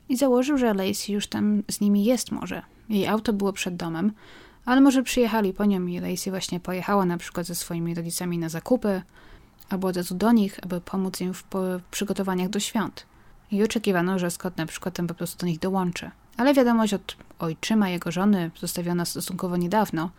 [0.09, 2.61] I założył, że Lacey już tam z nimi jest może.
[2.89, 4.11] Jej auto było przed domem,
[4.65, 8.49] ale może przyjechali po nią i Lacey właśnie pojechała na przykład ze swoimi rodzicami na
[8.49, 9.01] zakupy,
[9.69, 11.43] albo od razu do nich, aby pomóc im w
[11.91, 13.05] przygotowaniach do świąt.
[13.51, 16.11] I oczekiwano, że Scott na przykład tam po prostu do nich dołączy.
[16.37, 20.09] Ale wiadomość od ojczyma jego żony, zostawiona stosunkowo niedawno,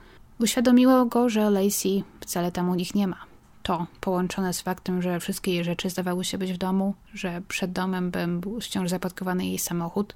[0.40, 3.16] uświadomiło go, że Lacey wcale tam u nich nie ma.
[3.62, 7.72] To, połączone z faktem, że wszystkie jej rzeczy zdawały się być w domu, że przed
[7.72, 10.14] domem był wciąż zaparkowany jej samochód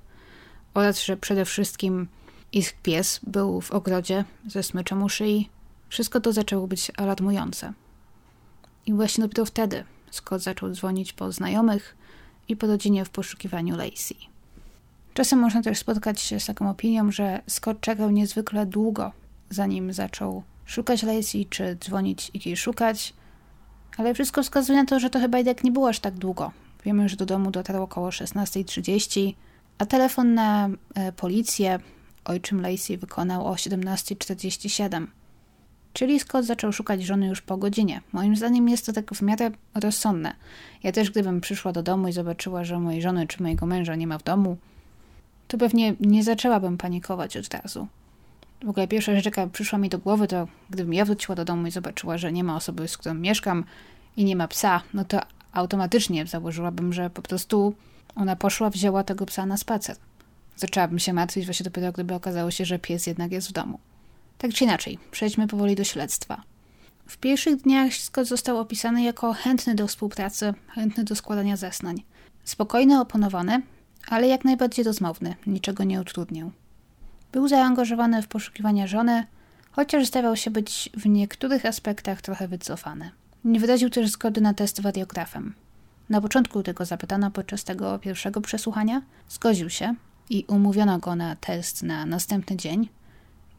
[0.75, 2.09] oraz, że przede wszystkim
[2.53, 5.49] Ich pies był w ogrodzie ze smyczem u szyi.
[5.89, 7.73] Wszystko to zaczęło być alarmujące.
[8.87, 11.97] I właśnie dopiero wtedy Scott zaczął dzwonić po znajomych
[12.49, 14.17] i po rodzinie w poszukiwaniu Lacey.
[15.15, 19.13] Czasem można też spotkać się z taką opinią, że Scott czekał niezwykle długo,
[19.51, 23.15] zanim zaczął szukać Lacey czy dzwonić i jej szukać,
[23.97, 26.53] ale wszystko wskazuje na to, że to chyba jednak nie było aż tak długo.
[26.85, 29.35] Wiemy, że do domu dotarło około 16.30,
[29.79, 31.79] a telefon na e, policję
[32.25, 35.07] ojczym Lacey wykonał o 17.47.
[35.93, 38.01] Czyli Scott zaczął szukać żony już po godzinie.
[38.13, 40.35] Moim zdaniem jest to tak w miarę rozsądne.
[40.83, 44.07] Ja też gdybym przyszła do domu i zobaczyła, że mojej żony czy mojego męża nie
[44.07, 44.57] ma w domu,
[45.49, 47.87] to pewnie nie zaczęłabym panikować od razu.
[48.65, 51.67] W ogóle pierwsza rzecz, jaka przyszła mi do głowy, to gdybym ja wróciła do domu
[51.67, 53.65] i zobaczyła, że nie ma osoby, z którą mieszkam
[54.17, 55.21] i nie ma psa, no to
[55.53, 57.75] automatycznie założyłabym, że po prostu
[58.15, 59.97] ona poszła, wzięła tego psa na spacer.
[60.57, 63.79] Zaczęłabym się martwić właśnie dopiero, gdyby okazało się, że pies jednak jest w domu.
[64.43, 66.43] Tak czy inaczej, przejdźmy powoli do śledztwa.
[67.07, 72.03] W pierwszych dniach Scott został opisany jako chętny do współpracy, chętny do składania zeznań.
[72.45, 73.63] Spokojny, oponowany,
[74.09, 76.51] ale jak najbardziej rozmowny, niczego nie utrudniał.
[77.33, 79.27] Był zaangażowany w poszukiwania żony,
[79.71, 83.11] chociaż zdawał się być w niektórych aspektach trochę wycofany.
[83.45, 85.55] Nie wyraził też zgody na test wariografem.
[86.09, 89.95] Na początku tego zapytano podczas tego pierwszego przesłuchania, zgodził się
[90.31, 92.89] i umówiono go na test na następny dzień.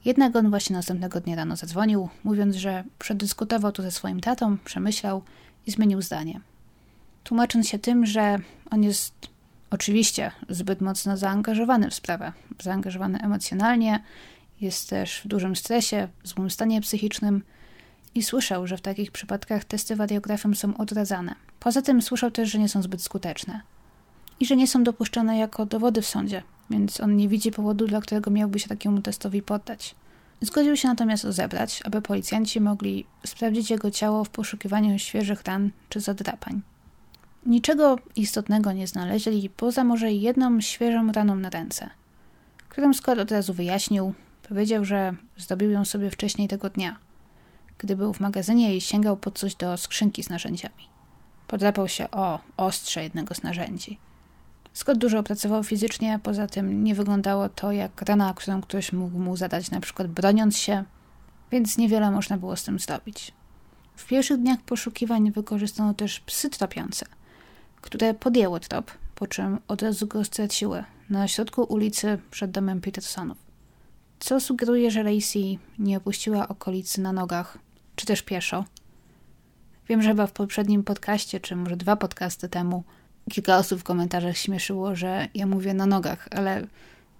[0.05, 5.21] Jednak on właśnie następnego dnia rano zadzwonił, mówiąc, że przedyskutował to ze swoim tatą, przemyślał
[5.67, 6.41] i zmienił zdanie.
[7.23, 8.39] Tłumacząc się tym, że
[8.71, 9.13] on jest
[9.69, 14.03] oczywiście zbyt mocno zaangażowany w sprawę, zaangażowany emocjonalnie,
[14.61, 17.43] jest też w dużym stresie, w złym stanie psychicznym
[18.15, 21.35] i słyszał, że w takich przypadkach testy wariografem są odradzane.
[21.59, 23.61] Poza tym słyszał też, że nie są zbyt skuteczne
[24.39, 28.01] i że nie są dopuszczane jako dowody w sądzie, więc on nie widzi powodu, dla
[28.01, 29.95] którego miałby się takiemu testowi poddać.
[30.41, 35.99] Zgodził się natomiast rozebrać, aby policjanci mogli sprawdzić jego ciało w poszukiwaniu świeżych ran czy
[35.99, 36.61] zadrapań.
[37.45, 41.89] Niczego istotnego nie znaleźli, poza może jedną świeżą raną na ręce,
[42.69, 44.13] którą Scott od razu wyjaśnił.
[44.49, 46.97] Powiedział, że zdobił ją sobie wcześniej tego dnia,
[47.77, 50.89] gdy był w magazynie i sięgał po coś do skrzynki z narzędziami.
[51.47, 53.97] Podrapał się o ostrze jednego z narzędzi.
[54.73, 59.37] Scott dużo opracował fizycznie, poza tym nie wyglądało to jak rana, którą ktoś mógł mu
[59.37, 60.83] zadać, na przykład broniąc się,
[61.51, 63.31] więc niewiele można było z tym zrobić.
[63.95, 67.05] W pierwszych dniach poszukiwań wykorzystano też psy tropiące–
[67.83, 73.37] które podjęły trop, po czym od razu go straciły na środku ulicy przed domem Petersonów.
[74.19, 77.57] Co sugeruje, że Lacey nie opuściła okolicy na nogach,
[77.95, 78.65] czy też pieszo.
[79.89, 82.83] Wiem, że chyba w poprzednim podcaście, czy może dwa podcasty temu,
[83.29, 86.67] kilka osób w komentarzach śmieszyło, że ja mówię na nogach, ale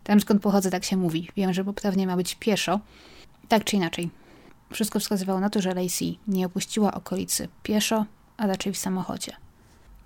[0.04, 1.30] tam skąd pochodzę tak się mówi.
[1.36, 2.80] Wiem, że poprawnie ma być pieszo.
[3.48, 4.10] Tak czy inaczej.
[4.74, 8.06] Wszystko wskazywało na to, że Lacey nie opuściła okolicy pieszo,
[8.38, 9.32] a raczej w samochodzie.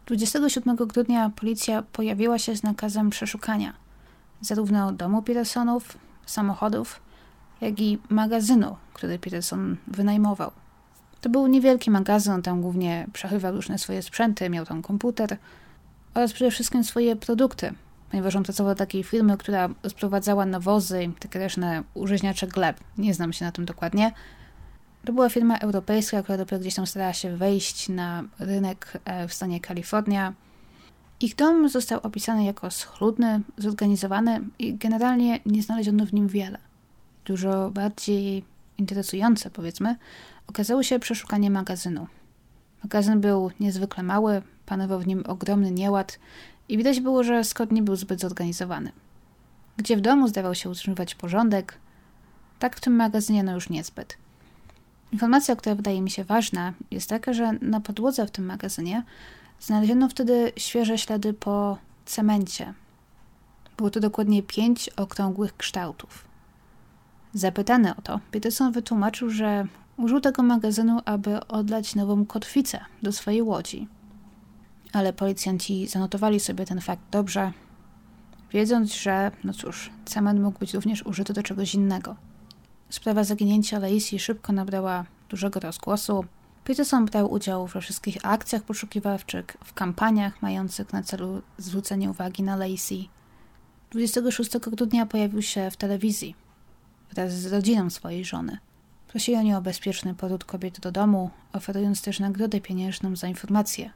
[0.05, 3.73] 27 grudnia policja pojawiła się z nakazem przeszukania
[4.41, 7.01] zarówno domu Petersonów, samochodów,
[7.61, 10.51] jak i magazynu, który Peterson wynajmował.
[11.21, 15.37] To był niewielki magazyn, tam głównie przechywał różne swoje sprzęty, miał tam komputer
[16.17, 17.73] oraz przede wszystkim swoje produkty,
[18.11, 22.79] ponieważ on pracował w takiej firmy, która sprowadzała nawozy, takie różne użyźniacze gleb.
[22.97, 24.11] Nie znam się na tym dokładnie,
[25.05, 29.33] to była firma europejska, która dopiero gdzieś tam starała się wejść na rynek e, w
[29.33, 30.33] stanie Kalifornia.
[31.19, 36.57] Ich dom został opisany jako schludny, zorganizowany i generalnie nie znaleziono w nim wiele.
[37.25, 38.43] Dużo bardziej
[38.77, 39.95] interesujące, powiedzmy,
[40.47, 42.07] okazało się przeszukanie magazynu.
[42.83, 46.19] Magazyn był niezwykle mały, panował w nim ogromny nieład
[46.69, 48.91] i widać było, że Scott nie był zbyt zorganizowany.
[49.77, 51.77] Gdzie w domu zdawał się utrzymywać porządek,
[52.59, 54.17] tak w tym magazynie no już niezbyt.
[55.11, 59.03] Informacja, która wydaje mi się ważna, jest taka, że na podłodze w tym magazynie
[59.59, 62.73] znaleziono wtedy świeże ślady po cemencie.
[63.77, 66.25] Było to dokładnie pięć okrągłych kształtów.
[67.33, 73.41] Zapytany o to, Peterson wytłumaczył, że użył tego magazynu, aby odlać nową kotwicę do swojej
[73.41, 73.87] łodzi.
[74.93, 77.51] Ale policjanci zanotowali sobie ten fakt dobrze,
[78.51, 82.15] wiedząc, że, no cóż, cement mógł być również użyty do czegoś innego.
[82.89, 86.25] Sprawa zaginięcia Lacey szybko nabrała dużego rozgłosu.
[86.63, 92.55] Peterson brał udział we wszystkich akcjach poszukiwawczych, w kampaniach mających na celu zwrócenie uwagi na
[92.55, 93.09] Lacey.
[93.91, 96.35] 26 grudnia pojawił się w telewizji
[97.11, 98.57] wraz z rodziną swojej żony.
[99.07, 103.91] Prosili oni o bezpieczny powrót kobiety do domu, oferując też nagrodę pieniężną za informacje,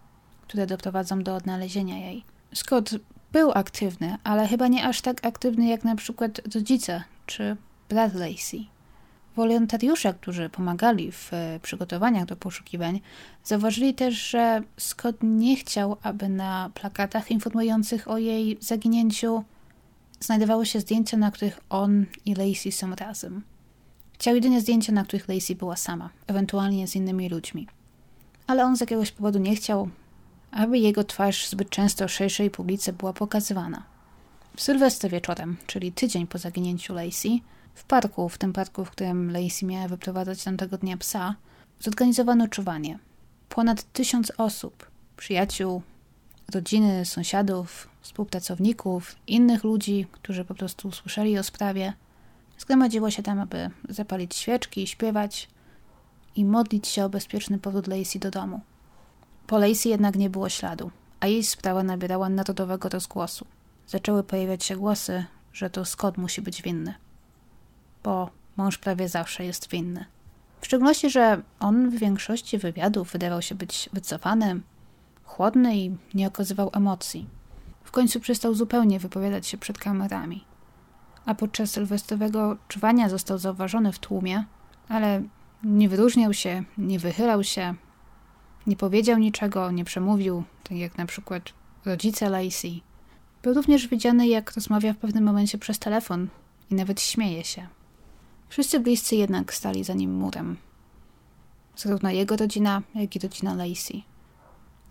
[0.51, 2.23] które doprowadzą do odnalezienia jej.
[2.53, 2.89] Scott
[3.31, 7.57] był aktywny, ale chyba nie aż tak aktywny jak na przykład rodzice czy
[7.89, 8.67] brat Lacey.
[9.35, 13.01] Wolontariusze, którzy pomagali w e, przygotowaniach do poszukiwań,
[13.43, 19.43] zauważyli też, że Scott nie chciał, aby na plakatach informujących o jej zaginięciu
[20.19, 23.41] znajdowały się zdjęcia, na których on i Lacey są razem.
[24.13, 27.67] Chciał jedynie zdjęcia, na których Lacey była sama, ewentualnie z innymi ludźmi.
[28.47, 29.89] Ale on z jakiegoś powodu nie chciał,
[30.51, 33.83] aby jego twarz zbyt często szerszej publice była pokazywana.
[34.55, 37.41] W Sylwestra wieczorem, czyli tydzień po zaginięciu Lacey,
[37.75, 41.35] w parku, w tym parku, w którym Lacey miała wyprowadzać tamtego dnia psa,
[41.79, 42.99] zorganizowano czuwanie.
[43.49, 45.81] Ponad tysiąc osób, przyjaciół,
[46.53, 51.93] rodziny, sąsiadów, współpracowników, innych ludzi, którzy po prostu usłyszeli o sprawie,
[52.57, 55.47] zgromadziło się tam, aby zapalić świeczki, śpiewać
[56.35, 58.61] i modlić się o bezpieczny powrót Lacey do domu.
[59.51, 63.45] Po Lacey jednak nie było śladu, a jej sprawa nabierała narodowego rozgłosu.
[63.87, 66.93] Zaczęły pojawiać się głosy, że to Scott musi być winny
[68.03, 70.05] bo mąż prawie zawsze jest winny.
[70.61, 74.61] W szczególności, że on w większości wywiadów wydawał się być wycofany,
[75.23, 77.27] chłodny i nie okazywał emocji.
[77.83, 80.43] W końcu przestał zupełnie wypowiadać się przed kamerami.
[81.25, 84.43] A podczas sylwestrowego czuwania został zauważony w tłumie,
[84.89, 85.23] ale
[85.63, 87.75] nie wyróżniał się, nie wychylał się,
[88.67, 91.43] nie powiedział niczego, nie przemówił, tak jak na przykład
[91.85, 92.81] rodzice Lacey.
[93.43, 96.27] Był również widziany, jak rozmawia w pewnym momencie przez telefon
[96.71, 97.67] i nawet śmieje się.
[98.49, 100.57] Wszyscy bliscy jednak stali za nim murem.
[101.75, 104.03] Zarówno jego rodzina, jak i rodzina Lacey.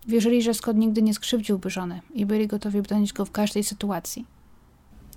[0.07, 4.25] Wierzyli, że Scott nigdy nie skrzywdziłby żony i byli gotowi bronić go w każdej sytuacji.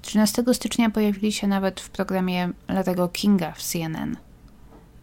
[0.03, 4.17] 13 stycznia pojawili się nawet w programie Larego Kinga w CNN.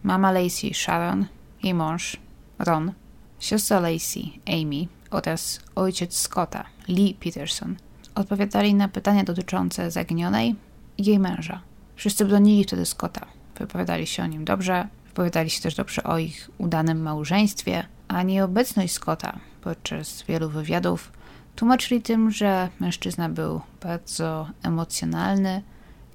[0.02, 1.26] Mama Lacey, Sharon,
[1.62, 2.16] jej mąż,
[2.58, 2.92] Ron,
[3.42, 7.76] siostra Lacey, Amy oraz ojciec Scotta, Lee Peterson,
[8.14, 10.54] odpowiadali na pytania dotyczące zaginionej
[10.98, 11.60] i jej męża.
[11.96, 13.26] Wszyscy bronili wtedy Scotta.
[13.58, 18.92] Wypowiadali się o nim dobrze, wypowiadali się też dobrze o ich udanym małżeństwie, a nieobecność
[18.92, 21.12] Scotta podczas wielu wywiadów
[21.56, 25.62] tłumaczyli tym, że mężczyzna był bardzo emocjonalny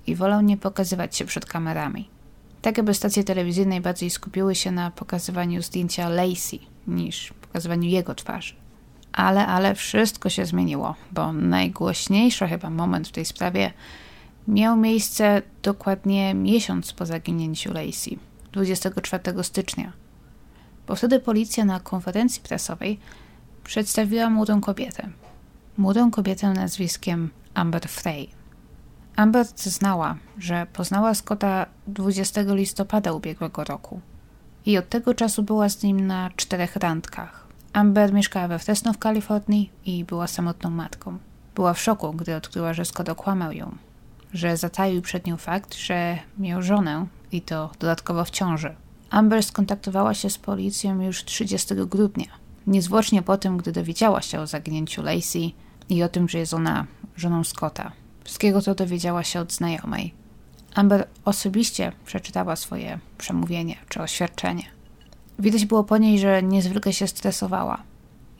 [0.07, 2.09] i wolał nie pokazywać się przed kamerami.
[2.61, 8.53] Tak aby stacje telewizyjne najbardziej skupiły się na pokazywaniu zdjęcia Lacey niż pokazywaniu jego twarzy.
[9.13, 13.73] Ale, ale wszystko się zmieniło, bo najgłośniejszy chyba moment w tej sprawie
[14.47, 18.19] miał miejsce dokładnie miesiąc po zaginięciu Lacey,
[18.51, 19.93] 24 stycznia.
[20.87, 22.99] Bo wtedy policja na konferencji prasowej
[23.63, 25.09] przedstawiła młodą kobietę.
[25.77, 28.36] Młodą kobietę nazwiskiem Amber Frey.
[29.17, 34.01] Amber zeznała, że poznała Scotta 20 listopada ubiegłego roku
[34.65, 37.47] i od tego czasu była z nim na czterech randkach.
[37.73, 41.17] Amber mieszkała we Fresno w Kalifornii i była samotną matką.
[41.55, 43.77] Była w szoku, gdy odkryła, że Scott okłamał ją
[44.33, 48.75] że zataił przed nią fakt, że miał żonę i to dodatkowo w ciąży.
[49.09, 52.27] Amber skontaktowała się z policją już 30 grudnia,
[52.67, 55.55] niezwłocznie po tym, gdy dowiedziała się o zaginięciu Lacey
[55.89, 57.91] i o tym, że jest ona żoną Scotta.
[58.27, 60.13] Wszystkiego to dowiedziała się od znajomej.
[60.75, 64.63] Amber osobiście przeczytała swoje przemówienie czy oświadczenie.
[65.39, 67.83] Widać było po niej, że niezwykle się stresowała.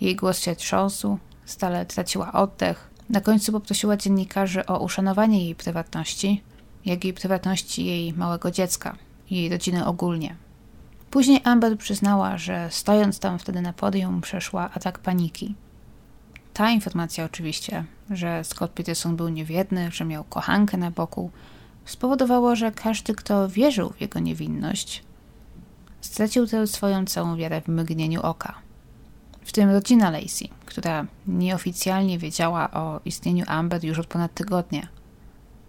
[0.02, 6.44] Jej głos się trząsł, stale traciła oddech, na końcu poprosiła dziennikarzy o uszanowanie jej prywatności,
[6.86, 8.96] jak i prywatności jej małego dziecka
[9.32, 10.36] jej rodziny ogólnie.
[11.12, 15.56] Później Amber przyznała, że stojąc tam wtedy na podium przeszła atak paniki.
[16.54, 21.32] Ta informacja oczywiście, że Scott Peterson był niewierny, że miał kochankę na boku,
[21.86, 25.04] spowodowało, że każdy, kto wierzył w jego niewinność,
[26.02, 28.68] stracił tę swoją całą wiarę w mgnieniu oka
[29.48, 34.88] w tym rodzina Lacey, która nieoficjalnie wiedziała o istnieniu Amber już od ponad tygodnia.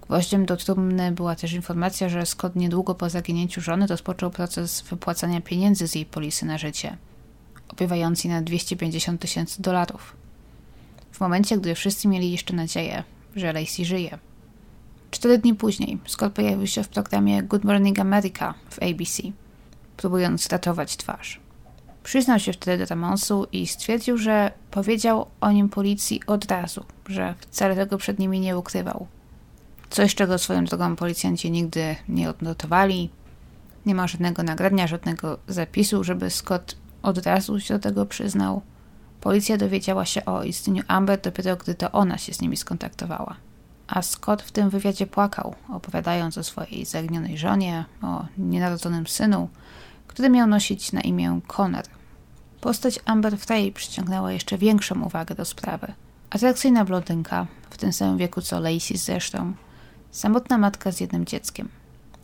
[0.03, 5.41] Gwoździem do trumny była też informacja, że Scott niedługo po zaginięciu żony rozpoczął proces wypłacania
[5.41, 6.97] pieniędzy z jej polisy na życie,
[7.69, 10.18] opiewający na 250 tysięcy dolarów.
[11.19, 13.05] W momencie, gdy wszyscy mieli jeszcze nadzieję,
[13.37, 14.19] że Lacey żyje.
[15.11, 19.23] Cztery dni później Scott pojawił się w programie Good Morning America w ABC,
[19.97, 21.41] próbując ratować twarz.
[22.03, 27.35] Przyznał się wtedy do Ramonsu i stwierdził, że powiedział o nim policji od razu, że
[27.41, 29.07] wcale tego przed nimi nie ukrywał.
[29.91, 33.11] Coś, czego swoją drogą policjanci nigdy nie odnotowali.
[33.87, 38.63] Nie ma żadnego nagrania, żadnego zapisu, żeby Scott od razu się do tego przyznał.
[39.21, 43.37] Policja dowiedziała się o istnieniu Amber dopiero gdy to ona się z nimi skontaktowała.
[43.89, 49.49] A Scott w tym wywiadzie płakał, opowiadając o swojej zaginionej żonie, o nienarodzonym synu,
[50.07, 51.85] który miał nosić na imię Connor.
[52.61, 55.93] Postać Amber Frey przyciągnęła jeszcze większą uwagę do sprawy.
[56.31, 59.53] Atrakcyjna blondynka, w tym samym wieku co Lacey zresztą,
[60.11, 61.69] samotna matka z jednym dzieckiem.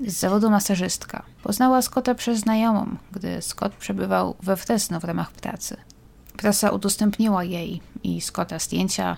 [0.00, 1.22] Z zawodu masażystka.
[1.42, 5.76] Poznała Scotta przez znajomą, gdy Scott przebywał we Fresno w ramach pracy.
[6.36, 9.16] Prasa udostępniła jej i Scotta zdjęcia,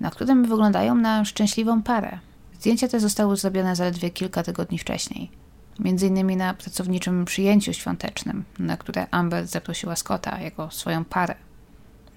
[0.00, 2.18] na którym wyglądają na szczęśliwą parę.
[2.54, 5.30] Zdjęcia te zostały zrobione zaledwie kilka tygodni wcześniej.
[5.78, 11.34] Między innymi na pracowniczym przyjęciu świątecznym, na które Amber zaprosiła Scotta jako swoją parę.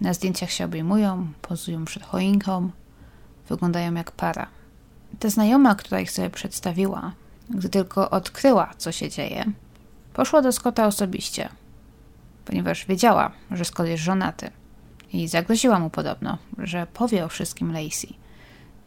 [0.01, 2.69] Na zdjęciach się obejmują, pozują przed choinką,
[3.49, 4.47] wyglądają jak para.
[5.19, 7.11] Ta znajoma, która ich sobie przedstawiła,
[7.49, 9.45] gdy tylko odkryła, co się dzieje,
[10.13, 11.49] poszła do Scotta osobiście,
[12.45, 14.51] ponieważ wiedziała, że Scott jest żonaty
[15.13, 18.13] i zagroziła mu podobno, że powie o wszystkim Lacey,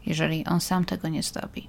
[0.05, 1.67] jeżeli on sam tego nie zrobi.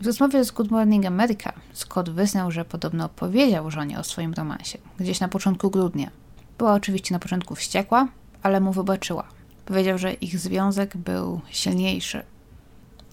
[0.00, 4.78] W rozmowie z Good Morning America Scott wyznał, że podobno powiedział żonie o swoim romansie,
[4.98, 6.10] gdzieś na początku grudnia.
[6.58, 8.08] Była oczywiście na początku wściekła,
[8.42, 9.24] ale mu wybaczyła.
[9.64, 12.22] Powiedział, że ich związek był silniejszy.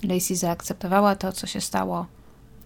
[0.04, 2.06] Lacey zaakceptowała to, co się stało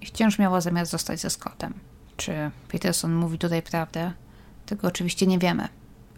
[0.02, 1.74] i wciąż miała zamiar zostać ze Scottem.
[2.18, 4.12] Czy Peterson mówi tutaj prawdę?
[4.70, 5.68] Tego oczywiście nie wiemy,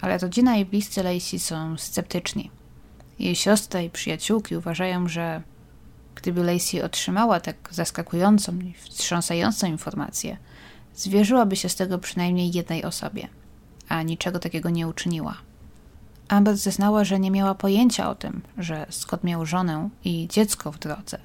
[0.01, 2.51] ale rodzina i bliscy Lacey są sceptyczni.
[3.19, 5.41] Jej siostra i przyjaciółki uważają, że
[6.15, 10.37] gdyby Lacey otrzymała tak zaskakującą i wstrząsającą informację,
[10.95, 13.27] zwierzyłaby się z tego przynajmniej jednej osobie,
[13.89, 15.37] a niczego takiego nie uczyniła.
[16.27, 20.79] Amber zeznała, że nie miała pojęcia o tym, że Scott miał żonę i dziecko w
[20.79, 21.17] drodze.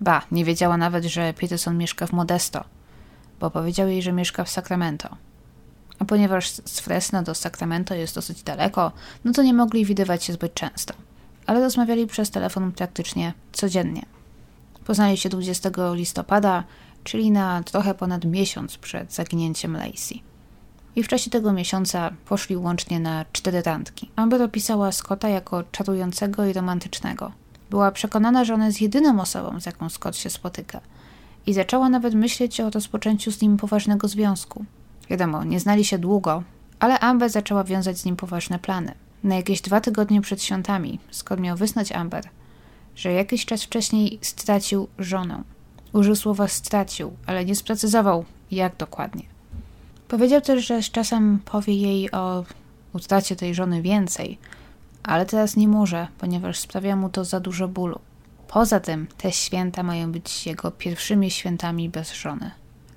[0.00, 2.64] Ba, nie wiedziała nawet, że Peterson mieszka w Modesto,
[3.40, 5.16] bo powiedział jej, że mieszka w Sacramento.
[5.98, 8.92] A ponieważ z Fresno do Sacramento jest dosyć daleko,
[9.24, 10.94] no to nie mogli widywać się zbyt często.
[11.46, 14.02] Ale rozmawiali przez telefon praktycznie codziennie.
[14.84, 16.64] Poznali się 20 listopada,
[17.04, 20.22] czyli na trochę ponad miesiąc przed zaginięciem Lacey
[20.98, 24.10] i w czasie tego miesiąca poszli łącznie na cztery randki.
[24.16, 27.32] Amber opisała Scotta jako czarującego i romantycznego.
[27.70, 30.80] Była przekonana, że on jest jedyną osobą, z jaką Scott się spotyka
[31.46, 34.64] i zaczęła nawet myśleć o rozpoczęciu z nim poważnego związku.
[35.10, 36.42] Wiadomo, nie znali się długo,
[36.80, 38.94] ale Amber zaczęła wiązać z nim poważne plany.
[39.24, 42.28] Na jakieś dwa tygodnie przed świątami Scott miał wysnąć Amber,
[42.96, 45.42] że jakiś czas wcześniej stracił żonę.
[45.92, 49.22] Użył słowa stracił, ale nie sprecyzował, jak dokładnie.
[50.08, 52.44] Powiedział też, że z czasem powie jej o
[52.92, 54.38] utracie tej żony więcej,
[55.02, 57.98] ale teraz nie może, ponieważ sprawia mu to za dużo bólu.
[58.48, 62.50] Poza tym te święta mają być jego pierwszymi świętami bez żony.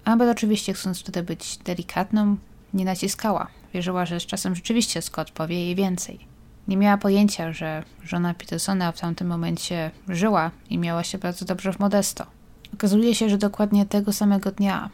[0.06, 2.38] Amber oczywiście chcąc wtedy być delikatną,
[2.74, 3.47] nie naciskała.
[3.74, 6.20] Wierzyła, że z czasem rzeczywiście Scott powie jej więcej.
[6.68, 11.74] Nie miała pojęcia, że żona Petersona w tamtym momencie żyła i miała się bardzo dobrze
[11.74, 12.26] w Modesto.
[12.74, 14.89] Okazuje się, że dokładnie tego samego dnia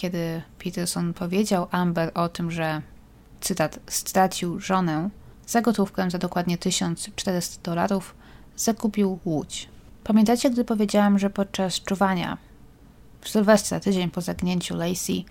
[0.00, 2.82] kiedy Peterson powiedział Amber o tym, że
[3.40, 5.10] cytat stracił żonę,
[5.46, 8.14] za gotówkę za dokładnie 1400 dolarów
[8.56, 9.68] zakupił łódź.
[10.04, 12.38] Pamiętacie, gdy powiedziałam, że podczas czuwania
[13.20, 15.24] w Sylwestra, tydzień po zagnięciu Lacey,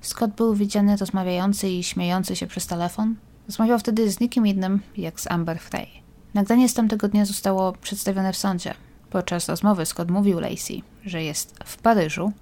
[0.00, 3.16] Scott był widziany rozmawiający i śmiejący się przez telefon?
[3.46, 5.88] Rozmawiał wtedy z nikim innym jak z Amber Frey.
[6.34, 8.74] Nagranie z tamtego dnia zostało przedstawione w sądzie.
[9.10, 12.32] Podczas rozmowy Scott mówił Lacey, że jest w Paryżu,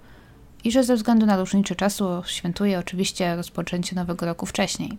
[0.63, 4.97] i że ze względu na różnicę czasu świętuje oczywiście rozpoczęcie nowego roku wcześniej.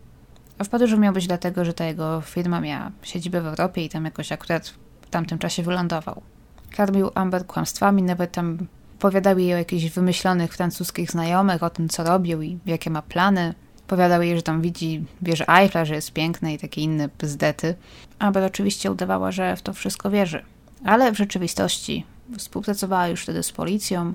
[0.59, 3.89] A w Paryżu miał być dlatego, że ta jego firma miała siedzibę w Europie i
[3.89, 6.23] tam jakoś akurat w tamtym czasie wylądował.
[6.71, 8.67] Karmił Amber kłamstwami, nawet tam
[9.03, 13.55] opowiadał jej o jakichś wymyślonych francuskich znajomych, o tym co robił i jakie ma plany.
[13.87, 17.75] Powiadał jej, że tam widzi wieżę Eiffla, że jest piękna i takie inne bzdety.
[18.19, 20.43] Amber oczywiście udawała, że w to wszystko wierzy.
[20.85, 22.07] Ale w rzeczywistości
[22.39, 24.15] współpracowała już wtedy z policją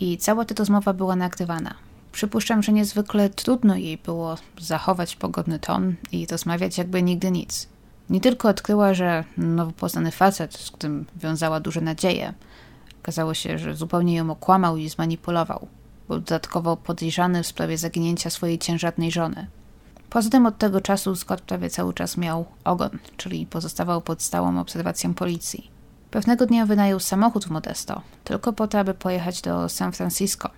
[0.00, 1.74] i cała ta rozmowa była nagrywana.
[2.12, 7.68] Przypuszczam, że niezwykle trudno jej było zachować pogodny ton i rozmawiać jakby nigdy nic.
[8.10, 12.34] Nie tylko odkryła, że nowo poznany facet, z którym wiązała duże nadzieje,
[13.02, 15.68] okazało się, że zupełnie ją okłamał i zmanipulował.
[16.08, 19.46] Był dodatkowo podejrzany w sprawie zaginięcia swojej ciężarnej żony.
[20.10, 24.60] Poza tym od tego czasu Scott prawie cały czas miał ogon, czyli pozostawał pod stałą
[24.60, 25.70] obserwacją policji.
[26.10, 30.50] Pewnego dnia wynajął samochód w Modesto, tylko po to, aby pojechać do San Francisco,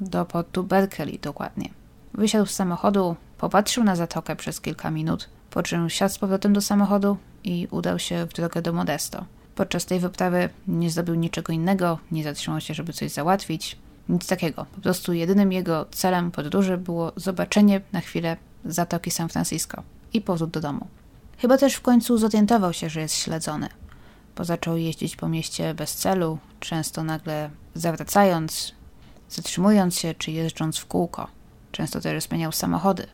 [0.00, 1.68] do portu Berkeley dokładnie.
[2.14, 6.60] Wysiadł z samochodu, popatrzył na zatokę przez kilka minut, po czym siadł z powrotem do
[6.60, 9.24] samochodu i udał się w drogę do Modesto.
[9.58, 13.78] Podczas tej wyprawy nie zrobił niczego innego, nie zatrzymał się, żeby coś załatwić,
[14.08, 14.66] nic takiego.
[14.74, 19.82] Po prostu jedynym jego celem podróży było zobaczenie na chwilę zatoki San Francisco
[20.12, 20.86] i powrót do domu.
[21.38, 23.68] Chyba też w końcu zorientował się, że jest śledzony
[24.38, 28.74] bo zaczął jeździć po mieście bez celu, często nagle zawracając,
[29.30, 31.26] zatrzymując się czy jeżdżąc w kółko.
[31.72, 33.06] Często też zmieniał samochody,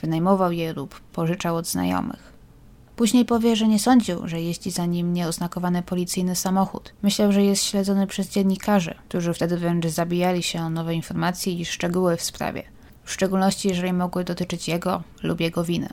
[0.00, 2.31] wynajmował je lub pożyczał od znajomych.
[2.96, 6.92] Później powie, że nie sądził, że jeździ za nim nieoznakowany policyjny samochód.
[7.02, 11.64] Myślał, że jest śledzony przez dziennikarzy, którzy wtedy wręcz zabijali się o nowe informacje i
[11.64, 12.62] szczegóły w sprawie,
[13.04, 15.88] w szczególności jeżeli mogły dotyczyć jego lub jego winy.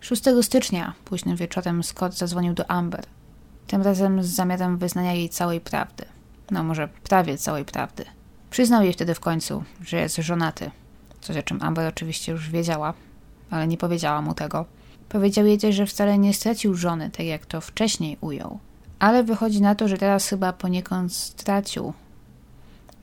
[0.00, 3.04] 6 stycznia, późnym wieczorem, Scott zadzwonił do Amber.
[3.66, 6.04] Tym razem z zamiarem wyznania jej całej prawdy.
[6.50, 8.04] No może prawie całej prawdy.
[8.50, 10.70] Przyznał jej wtedy w końcu, że jest żonaty.
[11.20, 12.94] Coś o czym Amber oczywiście już wiedziała,
[13.50, 14.64] ale nie powiedziała mu tego.
[15.10, 18.58] Powiedział jej też, że wcale nie stracił żony, tak jak to wcześniej ujął.
[18.98, 21.92] Ale wychodzi na to, że teraz chyba poniekąd stracił.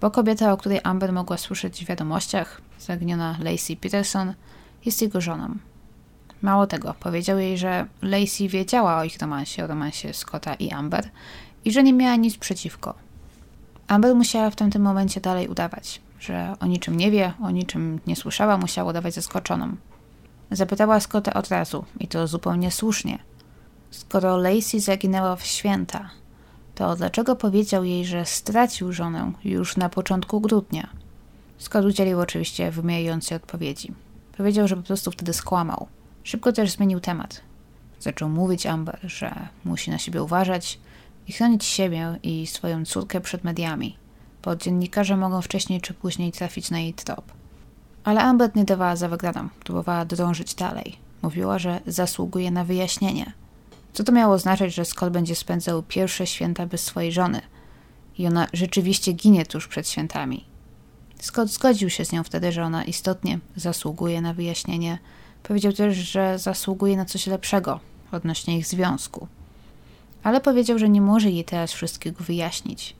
[0.01, 4.33] Bo kobieta, o której Amber mogła słyszeć w wiadomościach, zaginiona Lacey Peterson,
[4.85, 5.55] jest jego żoną.
[6.41, 11.09] Mało tego, powiedział jej, że Lacey wiedziała o ich romansie, o romansie Scotta i Amber
[11.65, 12.93] i że nie miała nic przeciwko.
[13.87, 18.15] Amber musiała w tamtym momencie dalej udawać, że o niczym nie wie, o niczym nie
[18.15, 19.75] słyszała, musiała udawać zaskoczoną.
[20.51, 23.19] Zapytała Scotta od razu i to zupełnie słusznie.
[23.91, 26.09] Skoro Lacey zaginęła w święta,
[26.75, 30.89] to dlaczego powiedział jej, że stracił żonę już na początku grudnia?
[31.57, 33.93] Scott udzielił oczywiście wymijającej odpowiedzi.
[34.37, 35.87] Powiedział, że po prostu wtedy skłamał.
[36.23, 37.41] Szybko też zmienił temat.
[37.99, 40.79] Zaczął mówić Amber, że musi na siebie uważać
[41.27, 43.97] i chronić siebie i swoją córkę przed mediami,
[44.43, 47.36] bo dziennikarze mogą wcześniej czy później trafić na jej trop.
[48.07, 50.97] Ale Amber nie dawała za wygraną, próbowała drążyć dalej.
[51.21, 53.33] Mówiła, że zasługuje na wyjaśnienie.
[53.93, 57.41] Co to miało oznaczać, że Scott będzie spędzał pierwsze święta bez swojej żony
[58.17, 60.45] i ona rzeczywiście ginie tuż przed świętami.
[61.19, 64.99] Scott zgodził się z nią wtedy, że ona istotnie zasługuje na wyjaśnienie.
[65.43, 67.79] Powiedział też, że zasługuje na coś lepszego
[68.11, 69.27] odnośnie ich związku.
[70.23, 72.95] Ale powiedział, że nie może jej teraz wszystkiego wyjaśnić.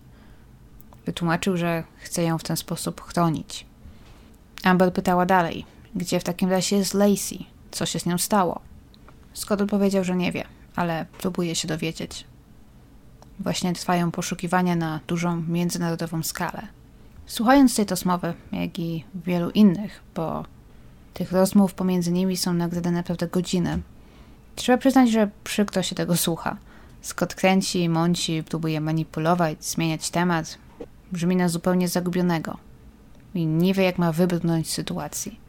[1.06, 3.66] Wytłumaczył, że chce ją w ten sposób chronić.
[4.68, 5.66] Amber pytała dalej,
[5.96, 7.46] gdzie w takim razie jest Lacey?
[7.72, 8.62] Co się z nią stało?
[9.34, 10.44] Scott odpowiedział, że nie wie,
[10.76, 12.26] ale próbuje się dowiedzieć.
[13.40, 16.68] Właśnie trwają poszukiwania na dużą międzynarodową skalę.
[17.26, 20.46] Słuchając tej rozmowy, jak i wielu innych, bo
[21.14, 23.82] tych rozmów pomiędzy nimi są nagrane naprawdę godziny,
[24.56, 26.58] trzeba przyznać, że przykro się tego słucha.
[27.02, 30.58] Scott kręci, mąci, próbuje manipulować, zmieniać temat.
[31.12, 32.67] Brzmi na zupełnie zagubionego
[33.38, 35.40] i nie wie, jak ma wybrnąć z sytuacji.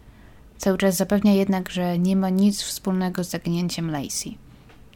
[0.58, 4.38] Cały czas zapewnia jednak, że nie ma nic wspólnego z zaginięciem Lacey.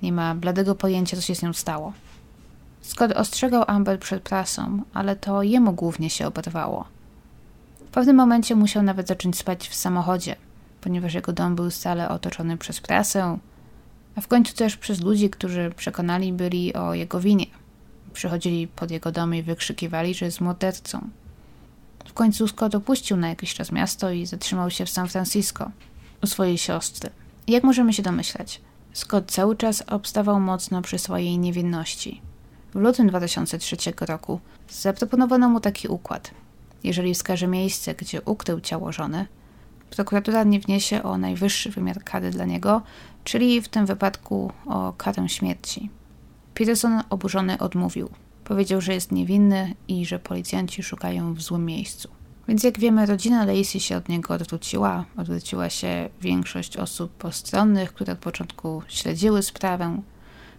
[0.03, 1.93] Nie ma bladego pojęcia, co się z nią stało.
[2.82, 6.84] Scott ostrzegał Amber przed prasą, ale to jemu głównie się oberwało.
[7.86, 10.36] W pewnym momencie musiał nawet zacząć spać w samochodzie,
[10.80, 13.38] ponieważ jego dom był stale otoczony przez prasę,
[14.16, 17.47] a w końcu też przez ludzi, którzy przekonani byli o jego winie.
[18.12, 21.09] Przychodzili pod jego dom i wykrzykiwali, że jest mordercą.
[22.05, 25.70] W końcu Scott opuścił na jakiś czas miasto i zatrzymał się w San Francisco
[26.22, 27.11] u swojej siostry.
[27.48, 28.61] Jak możemy się domyślać,
[28.92, 32.20] Scott cały czas obstawał mocno przy swojej niewinności.
[32.74, 34.40] W lutym 2003 roku
[34.70, 36.30] zaproponowano mu taki układ.
[36.84, 39.26] Jeżeli wskaże miejsce, gdzie ukrył ciało żony,
[39.90, 42.82] prokuratura nie wniesie o najwyższy wymiar kary dla niego,
[43.24, 45.90] czyli w tym wypadku o karę śmierci.
[46.55, 48.09] Peterson oburzony odmówił.
[48.45, 52.09] Powiedział, że jest niewinny i że policjanci szukają w złym miejscu.
[52.49, 55.05] Więc jak wiemy, rodzina Lacey się od niego odwróciła.
[55.16, 60.03] Odwróciła się większość osób postronnych, które od początku śledziły sprawę,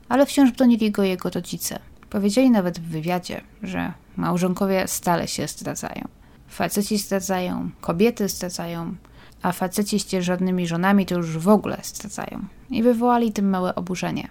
[0.09, 1.79] ale wciąż bronili go jego rodzice.
[2.09, 6.07] Powiedzieli nawet w wywiadzie, że małżonkowie stale się zdradzają.
[6.47, 8.95] Faceci zdradzają, kobiety zdradzają,
[9.41, 12.45] a faceci z ciężarnymi żonami to już w ogóle zdradzają.
[12.69, 14.27] I wywołali tym małe oburzenie.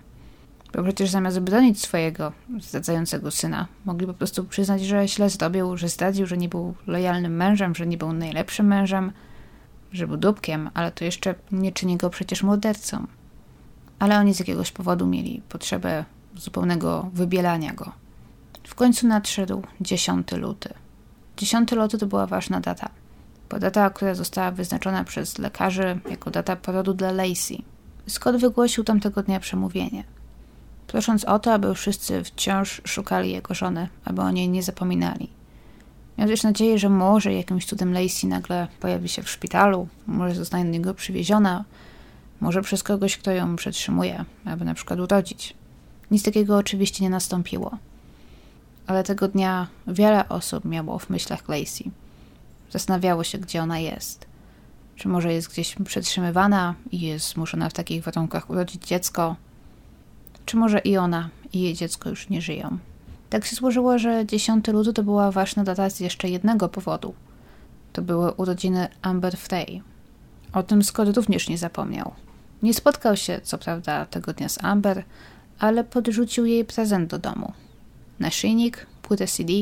[0.73, 5.89] Bo przecież zamiast bronić swojego zdradzającego syna, mogli po prostu przyznać, że źle zrobił, że
[5.89, 9.13] zdradził, że nie był lojalnym mężem, że nie był najlepszym mężem,
[9.93, 13.07] że był dupkiem, ale to jeszcze nie czyni go przecież mordercą.
[13.99, 16.05] Ale oni z jakiegoś powodu mieli potrzebę
[16.37, 17.93] zupełnego wybielania go.
[18.67, 20.75] W końcu nadszedł 10 luty.
[21.37, 22.89] 10 luty to była ważna data,
[23.51, 27.65] bo data, która została wyznaczona przez lekarzy jako data porodu dla Lacey.
[28.07, 30.05] Scott wygłosił tamtego dnia przemówienie–
[30.93, 35.29] prosząc o to, aby wszyscy wciąż szukali jego żony, aby o niej nie zapominali.
[36.19, 40.65] Miał też nadzieję, że może jakimś cudem Lacey nagle pojawi się w szpitalu, może zostanie
[40.65, 41.65] do niego przywieziona,
[42.41, 45.55] może przez kogoś, kto ją przetrzymuje, aby na przykład urodzić.
[46.11, 47.79] Nic takiego oczywiście nie nastąpiło.
[48.87, 51.91] Ale tego dnia wiele osób miało w myślach Lacey.
[52.71, 54.27] Zastanawiało się, gdzie ona jest.
[54.97, 59.37] Czy może jest gdzieś przetrzymywana i jest zmuszona w takich warunkach urodzić dziecko,
[60.47, 62.79] czy może i ona, i jej dziecko już nie żyją.
[63.31, 67.15] Tak się złożyło, że 10 luty to była ważna data z jeszcze jednego powodu.
[67.93, 69.83] To były urodziny Amber Frey.
[70.53, 72.13] O tym Scott również nie zapomniał.
[72.63, 75.05] Nie spotkał się, co prawda, tego dnia z Amber,
[75.59, 77.53] ale podrzucił jej prezent do domu.
[78.21, 79.53] Naszyjnik, płytę CD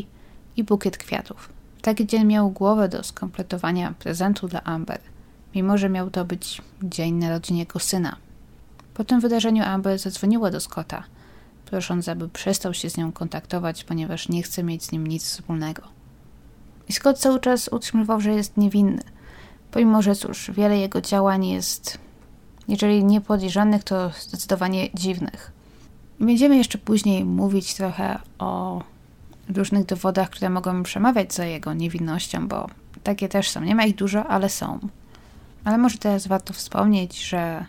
[0.57, 1.49] i bukiet kwiatów.
[1.83, 5.01] Taki dzień miał głowę do skompletowania prezentu dla Amber,
[5.55, 8.17] mimo że miał to być dzień narodzin jego syna.
[9.01, 11.03] Po tym wydarzeniu Amber zadzwoniła do Scotta,
[11.67, 15.83] prosząc, aby przestał się z nią kontaktować, ponieważ nie chce mieć z nim nic wspólnego.
[16.89, 19.03] I Scott cały czas utrzymywał, że jest niewinny,
[19.71, 21.99] pomimo że cóż, wiele jego działań jest,
[22.69, 25.53] jeżeli nie podejrzanych, to zdecydowanie dziwnych.
[26.19, 28.83] Będziemy jeszcze później mówić trochę o
[29.49, 32.67] różnych dowodach, które mogą przemawiać za jego niewinnością, bo
[33.03, 33.61] takie też są.
[33.61, 34.79] Nie ma ich dużo, ale są.
[35.65, 37.67] Ale może teraz warto wspomnieć, że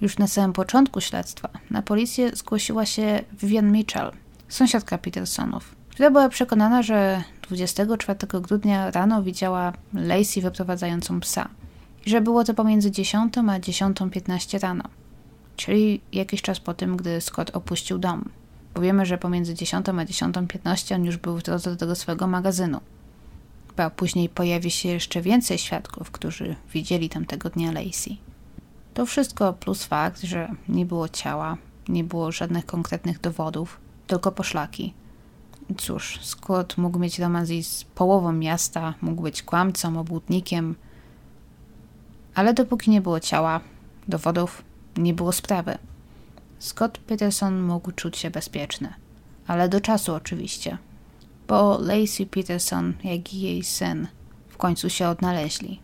[0.00, 4.10] już na samym początku śledztwa na policję zgłosiła się Vivian Mitchell,
[4.48, 11.48] sąsiadka Petersonów, która była przekonana, że 24 grudnia rano widziała Lacey wyprowadzającą psa
[12.06, 14.84] i że było to pomiędzy 10 a 10.15 rano,
[15.56, 18.28] czyli jakiś czas po tym, gdy Scott opuścił dom.
[18.74, 22.26] Bo wiemy, że pomiędzy 10 a 10.15 on już był w drodze do tego swojego
[22.26, 22.80] magazynu.
[23.76, 28.18] A później pojawi się jeszcze więcej świadków, którzy widzieli tamtego dnia Lacey.
[28.94, 31.56] To wszystko plus fakt, że nie było ciała,
[31.88, 34.94] nie było żadnych konkretnych dowodów, tylko poszlaki.
[35.76, 40.74] Cóż, Scott mógł mieć romans z połową miasta, mógł być kłamcą, obłudnikiem,
[42.34, 43.60] ale dopóki nie było ciała,
[44.08, 44.64] dowodów,
[44.96, 45.78] nie było sprawy.
[46.58, 48.94] Scott Peterson mógł czuć się bezpieczny,
[49.46, 50.78] ale do czasu oczywiście,
[51.48, 54.08] bo Lacey Peterson, jak i jej syn,
[54.48, 55.80] w końcu się odnaleźli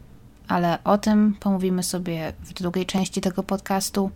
[0.51, 4.11] ale o tym pomówimy sobie w drugiej części tego podcastu.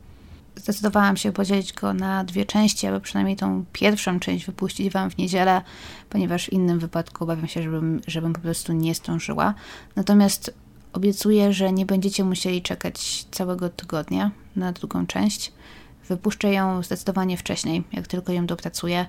[0.56, 5.18] Zdecydowałam się podzielić go na dwie części, aby przynajmniej tą pierwszą część wypuścić Wam w
[5.18, 5.62] niedzielę,
[6.10, 9.54] ponieważ w innym wypadku obawiam się, żebym, żebym po prostu nie zdążyła.
[9.96, 10.54] Natomiast
[10.92, 15.52] obiecuję, że nie będziecie musieli czekać całego tygodnia na drugą część.
[16.08, 19.06] Wypuszczę ją zdecydowanie wcześniej, jak tylko ją dopracuję.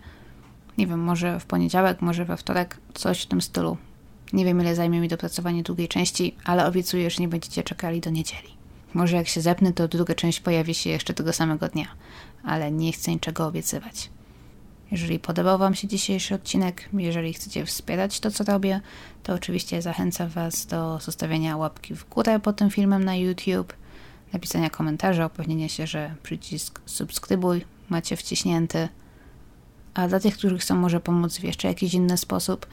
[0.78, 3.78] Nie wiem, może w poniedziałek, może we wtorek, coś w tym stylu.
[4.34, 8.10] Nie wiem, ile zajmie mi dopracowanie drugiej części, ale obiecuję, że nie będziecie czekali do
[8.10, 8.56] niedzieli.
[8.94, 11.88] Może jak się zepnę, to druga część pojawi się jeszcze tego samego dnia,
[12.44, 14.10] ale nie chcę niczego obiecywać.
[14.92, 18.82] Jeżeli podobał Wam się dzisiejszy odcinek, jeżeli chcecie wspierać to, co robię,
[19.24, 23.74] to oczywiście zachęcam Was do zostawienia łapki w górę pod tym filmem na YouTube,
[24.34, 28.90] napisania komentarza, upewnienia się, że przycisk subskrybuj macie wciśnięty.
[29.94, 32.66] A dla tych, którzy chcą może pomóc w jeszcze jakiś inny sposób,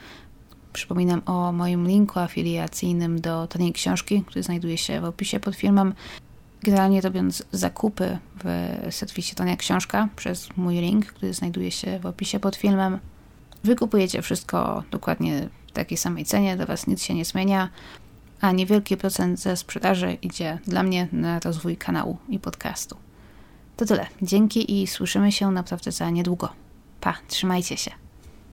[0.73, 5.95] Przypominam o moim linku afiliacyjnym do taniej książki, który znajduje się w opisie pod filmem.
[6.63, 12.41] Generalnie robiąc zakupy w serwisie Tania Książka przez mój link, który znajduje się w opisie
[12.41, 12.99] pod filmem,
[13.65, 17.69] wykupujecie wszystko dokładnie w takiej samej cenie, dla Was nic się nie zmienia,
[18.41, 22.97] a niewielki procent ze sprzedaży idzie dla mnie na rozwój kanału i podcastu.
[23.77, 24.07] To tyle.
[24.23, 26.49] Dzięki i słyszymy się naprawdę za niedługo.
[27.01, 28.02] Pa, trzymajcie się.